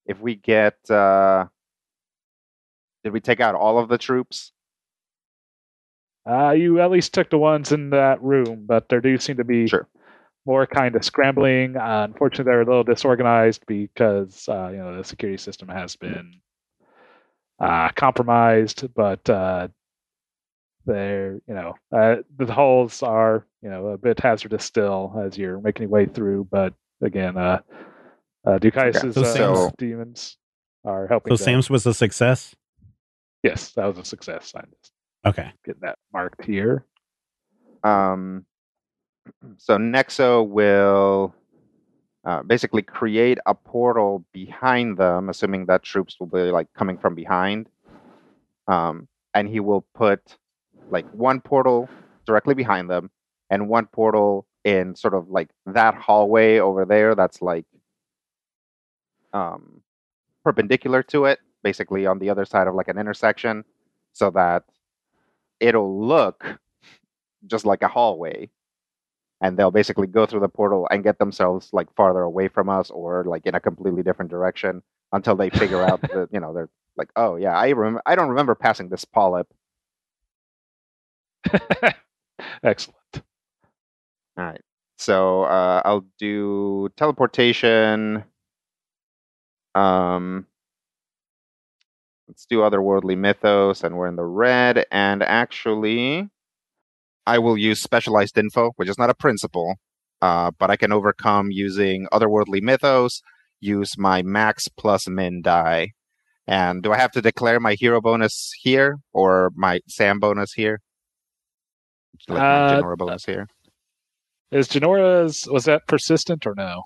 [0.05, 1.45] if we get, uh,
[3.03, 4.51] did we take out all of the troops?
[6.29, 9.43] Uh, you at least took the ones in that room, but there do seem to
[9.43, 9.87] be Sure.
[10.45, 11.75] more kind of scrambling.
[11.75, 16.39] Uh, unfortunately, they're a little disorganized because uh, you know the security system has been
[17.59, 18.93] uh, compromised.
[18.93, 19.67] But uh,
[20.85, 25.59] they're you know uh, the holes are you know a bit hazardous still as you're
[25.59, 26.47] making your way through.
[26.49, 27.59] But again, uh,
[28.45, 30.37] uh, Dikaius's So uh, demons
[30.85, 31.35] are helping.
[31.35, 31.53] So them.
[31.55, 32.55] Sam's was a success.
[33.43, 34.53] Yes, that was a success.
[34.55, 34.93] I'm just
[35.25, 35.51] Okay.
[35.65, 36.85] getting that marked here.
[37.83, 38.45] Um,
[39.57, 41.35] so Nexa will
[42.25, 47.15] uh, basically create a portal behind them, assuming that troops will be like coming from
[47.15, 47.67] behind.
[48.67, 50.37] Um, and he will put
[50.89, 51.89] like one portal
[52.25, 53.11] directly behind them
[53.49, 57.65] and one portal in sort of like that hallway over there that's like
[59.33, 59.81] um,
[60.45, 63.63] perpendicular to it, basically on the other side of like an intersection,
[64.13, 64.63] so that
[65.59, 66.45] it'll look
[67.47, 68.49] just like a hallway
[69.41, 72.89] and they'll basically go through the portal and get themselves like farther away from us
[72.89, 76.69] or like in a completely different direction until they figure out that you know they're
[76.97, 79.47] like oh yeah i remember i don't remember passing this polyp
[82.63, 82.97] Excellent.
[84.37, 84.61] all right
[84.97, 88.23] so uh, i'll do teleportation
[89.75, 90.45] um
[92.33, 96.27] let's do otherworldly mythos and we're in the red and actually
[97.27, 99.75] i will use specialized info which is not a principle
[100.23, 103.21] uh, but i can overcome using otherworldly mythos
[103.59, 105.89] use my max plus min die
[106.47, 110.79] and do i have to declare my hero bonus here or my sam bonus here
[112.27, 113.47] like my Uh, general bonus here
[114.49, 116.81] Is Janora's was that persistent or no?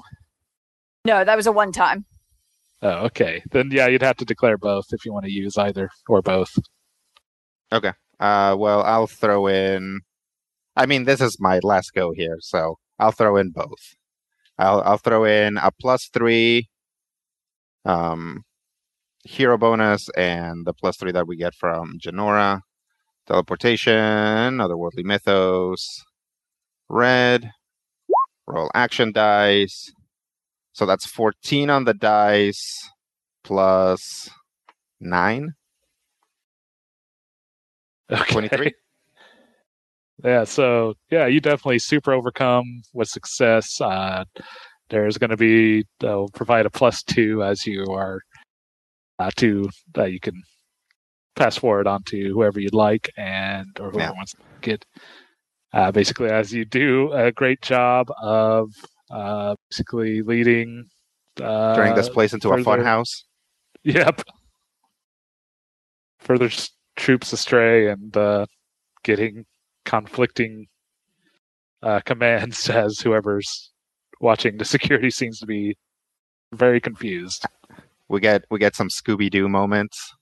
[1.06, 2.06] No, that was a one time.
[2.82, 3.42] Oh, okay.
[3.52, 6.58] Then yeah, you'd have to declare both if you want to use either or both.
[7.72, 7.94] Okay.
[8.20, 10.02] Uh, well, I'll throw in.
[10.76, 13.96] I mean, this is my last go here, so I'll throw in both.
[14.60, 16.70] I'll I'll throw in a plus three,
[17.86, 18.44] um,
[19.24, 22.62] hero bonus, and the plus three that we get from Janora,
[23.28, 26.04] teleportation, otherworldly mythos,
[26.90, 27.52] red,
[28.48, 29.92] roll action dice.
[30.78, 32.88] So that's fourteen on the dice,
[33.44, 34.30] plus
[35.00, 35.54] nine.
[38.12, 38.32] Okay.
[38.32, 38.72] 23?
[40.24, 43.80] Yeah, so yeah, you definitely super overcome with success.
[43.80, 44.24] Uh,
[44.90, 48.20] there's going to be they'll provide a plus two as you are
[49.20, 50.42] uh, to that you can
[51.36, 54.18] pass forward onto whoever you'd like and or whoever Yeah.
[54.18, 54.86] wants to get.
[55.72, 58.70] Uh, basically, as you do a great job of
[59.10, 60.86] uh, basically leading
[61.42, 63.26] uh, Turning this place into a fun house.
[63.84, 64.22] Yep.
[66.20, 68.46] Further s- troops astray and uh,
[69.04, 69.46] getting
[69.86, 70.68] conflicting
[71.84, 73.72] uh, commands as whoever's
[74.20, 75.78] watching the security seems to be
[76.54, 77.46] very confused.
[78.10, 80.14] We get we get some Scooby Doo moments.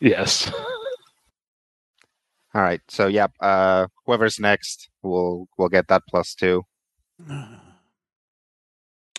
[0.00, 0.50] Yes.
[2.54, 2.80] All right.
[2.88, 6.62] So yeah, uh, whoever's next will will get that plus two.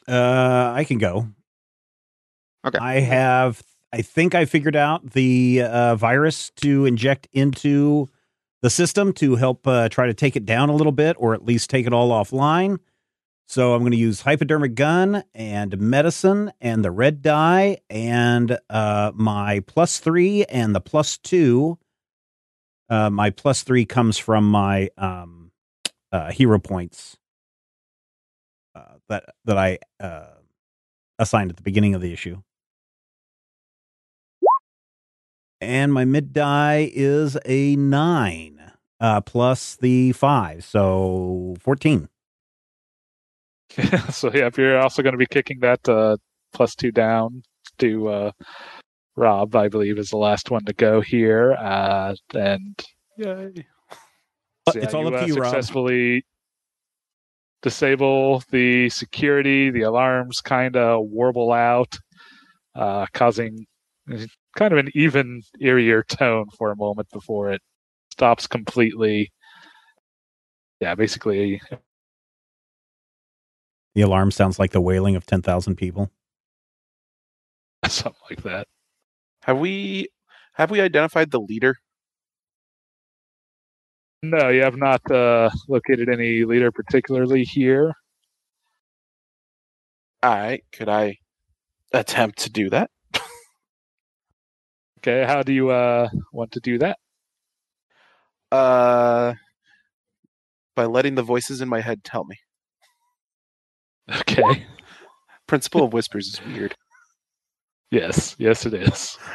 [0.07, 1.27] Uh, I can go.
[2.65, 2.77] Okay.
[2.79, 3.61] I have.
[3.93, 8.09] I think I figured out the uh, virus to inject into
[8.61, 11.45] the system to help uh, try to take it down a little bit, or at
[11.45, 12.79] least take it all offline.
[13.49, 19.13] So I'm going to use hypodermic gun and medicine and the red die and uh,
[19.15, 21.77] my plus three and the plus two.
[22.89, 25.51] Uh, my plus three comes from my um,
[26.11, 27.17] uh, hero points
[29.09, 30.27] that that I uh,
[31.19, 32.41] assigned at the beginning of the issue.
[35.59, 42.09] And my mid die is a nine uh, plus the five, so fourteen.
[43.77, 46.17] Yeah, so yeah, if you're also going to be kicking that uh,
[46.53, 47.43] plus two down
[47.79, 48.31] to uh,
[49.15, 52.79] Rob, I believe is the last one to go here, uh, and
[53.17, 53.47] yeah,
[54.69, 55.45] so, It's yeah, all up to uh, you, Rob.
[55.45, 56.25] Successfully
[57.61, 59.69] disable the security.
[59.71, 61.97] The alarms kind of warble out,
[62.75, 63.65] uh, causing
[64.55, 67.61] kind of an even eerier tone for a moment before it
[68.11, 69.31] stops completely.
[70.79, 71.61] Yeah, basically
[73.97, 76.11] The alarm sounds like the wailing of ten thousand people.
[77.87, 78.67] something like that.
[79.41, 80.09] Have we
[80.53, 81.77] have we identified the leader?
[84.23, 87.93] No, you have not uh, located any leader particularly here.
[90.23, 90.63] All right.
[90.71, 91.17] Could I
[91.93, 92.89] attempt to do that?
[94.99, 96.97] Okay, how do you uh, want to do that?
[98.51, 99.35] Uh,
[100.75, 102.35] by letting the voices in my head tell me.
[104.13, 104.65] Okay.
[105.47, 106.75] Principle of whispers is weird.
[107.91, 109.17] yes, yes, it is.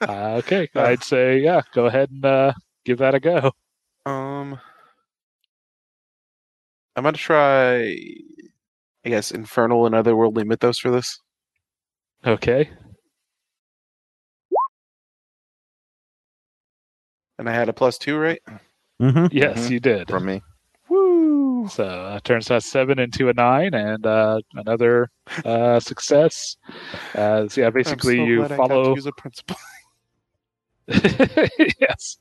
[0.00, 1.60] Uh, okay, I'd say yeah.
[1.74, 2.52] Go ahead and uh,
[2.84, 3.50] give that a go.
[4.08, 4.58] Um,
[6.96, 7.94] I'm gonna try.
[9.04, 11.20] I guess infernal and otherworldly mythos for this.
[12.26, 12.68] Okay.
[17.38, 18.40] And I had a plus two, right?
[19.00, 19.26] Mm-hmm.
[19.30, 19.70] Yes, Mhm.
[19.70, 20.08] you did.
[20.08, 20.42] from me.
[20.88, 21.68] Woo!
[21.68, 25.08] So uh, turns that seven into a nine, and uh, another
[25.44, 26.56] uh, success.
[27.14, 28.94] As yeah, basically I'm so you glad I got to follow.
[28.94, 29.56] use a principle.
[31.80, 32.16] yes.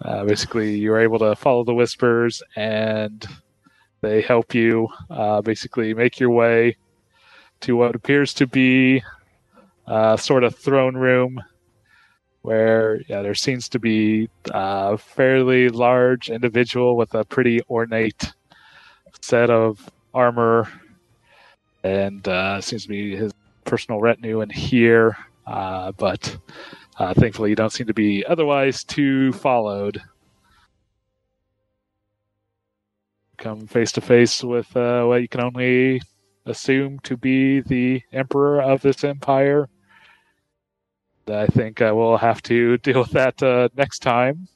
[0.00, 3.26] Uh, basically, you are able to follow the whispers, and
[4.00, 6.76] they help you uh, basically make your way
[7.60, 9.02] to what appears to be
[9.86, 11.42] a sort of throne room,
[12.42, 18.32] where yeah, there seems to be a fairly large individual with a pretty ornate
[19.22, 20.68] set of armor,
[21.82, 23.32] and uh, seems to be his
[23.64, 25.16] personal retinue in here.
[25.46, 26.36] Uh, but
[26.96, 30.00] uh, thankfully, you don't seem to be otherwise too followed.
[33.38, 36.00] Come face to face with uh, what you can only
[36.46, 39.68] assume to be the emperor of this empire.
[41.26, 44.48] I think I will have to deal with that uh, next time.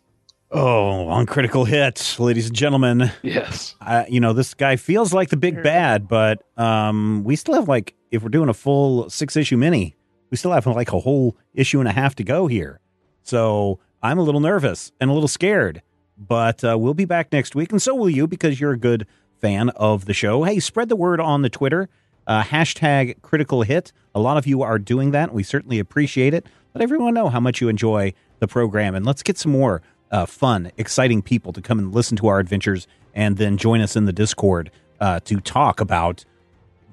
[0.50, 3.12] Oh, on critical hits, ladies and gentlemen.
[3.22, 3.74] Yes.
[3.82, 7.68] Uh, you know, this guy feels like the big bad, but um, we still have
[7.68, 9.94] like, if we're doing a full six issue mini,
[10.30, 12.80] we still have like a whole issue and a half to go here.
[13.22, 15.82] So I'm a little nervous and a little scared,
[16.16, 19.06] but uh, we'll be back next week, and so will you because you're a good
[19.40, 20.44] fan of the show.
[20.44, 21.88] Hey, spread the word on the Twitter.
[22.26, 23.92] Uh, hashtag critical hit.
[24.14, 25.32] A lot of you are doing that.
[25.32, 26.46] We certainly appreciate it.
[26.74, 30.26] Let everyone know how much you enjoy the program, and let's get some more uh,
[30.26, 34.04] fun, exciting people to come and listen to our adventures and then join us in
[34.04, 36.24] the Discord uh, to talk about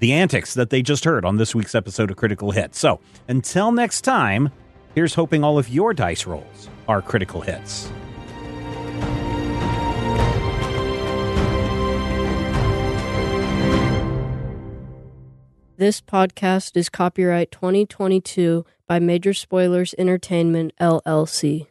[0.06, 2.76] the antics that they just heard on this week's episode of Critical Hit.
[2.76, 4.52] So until next time,
[4.94, 7.92] here's hoping all of your dice rolls are critical hits.
[15.78, 21.66] This podcast is copyright 2022 by Major Spoilers Entertainment, LLC.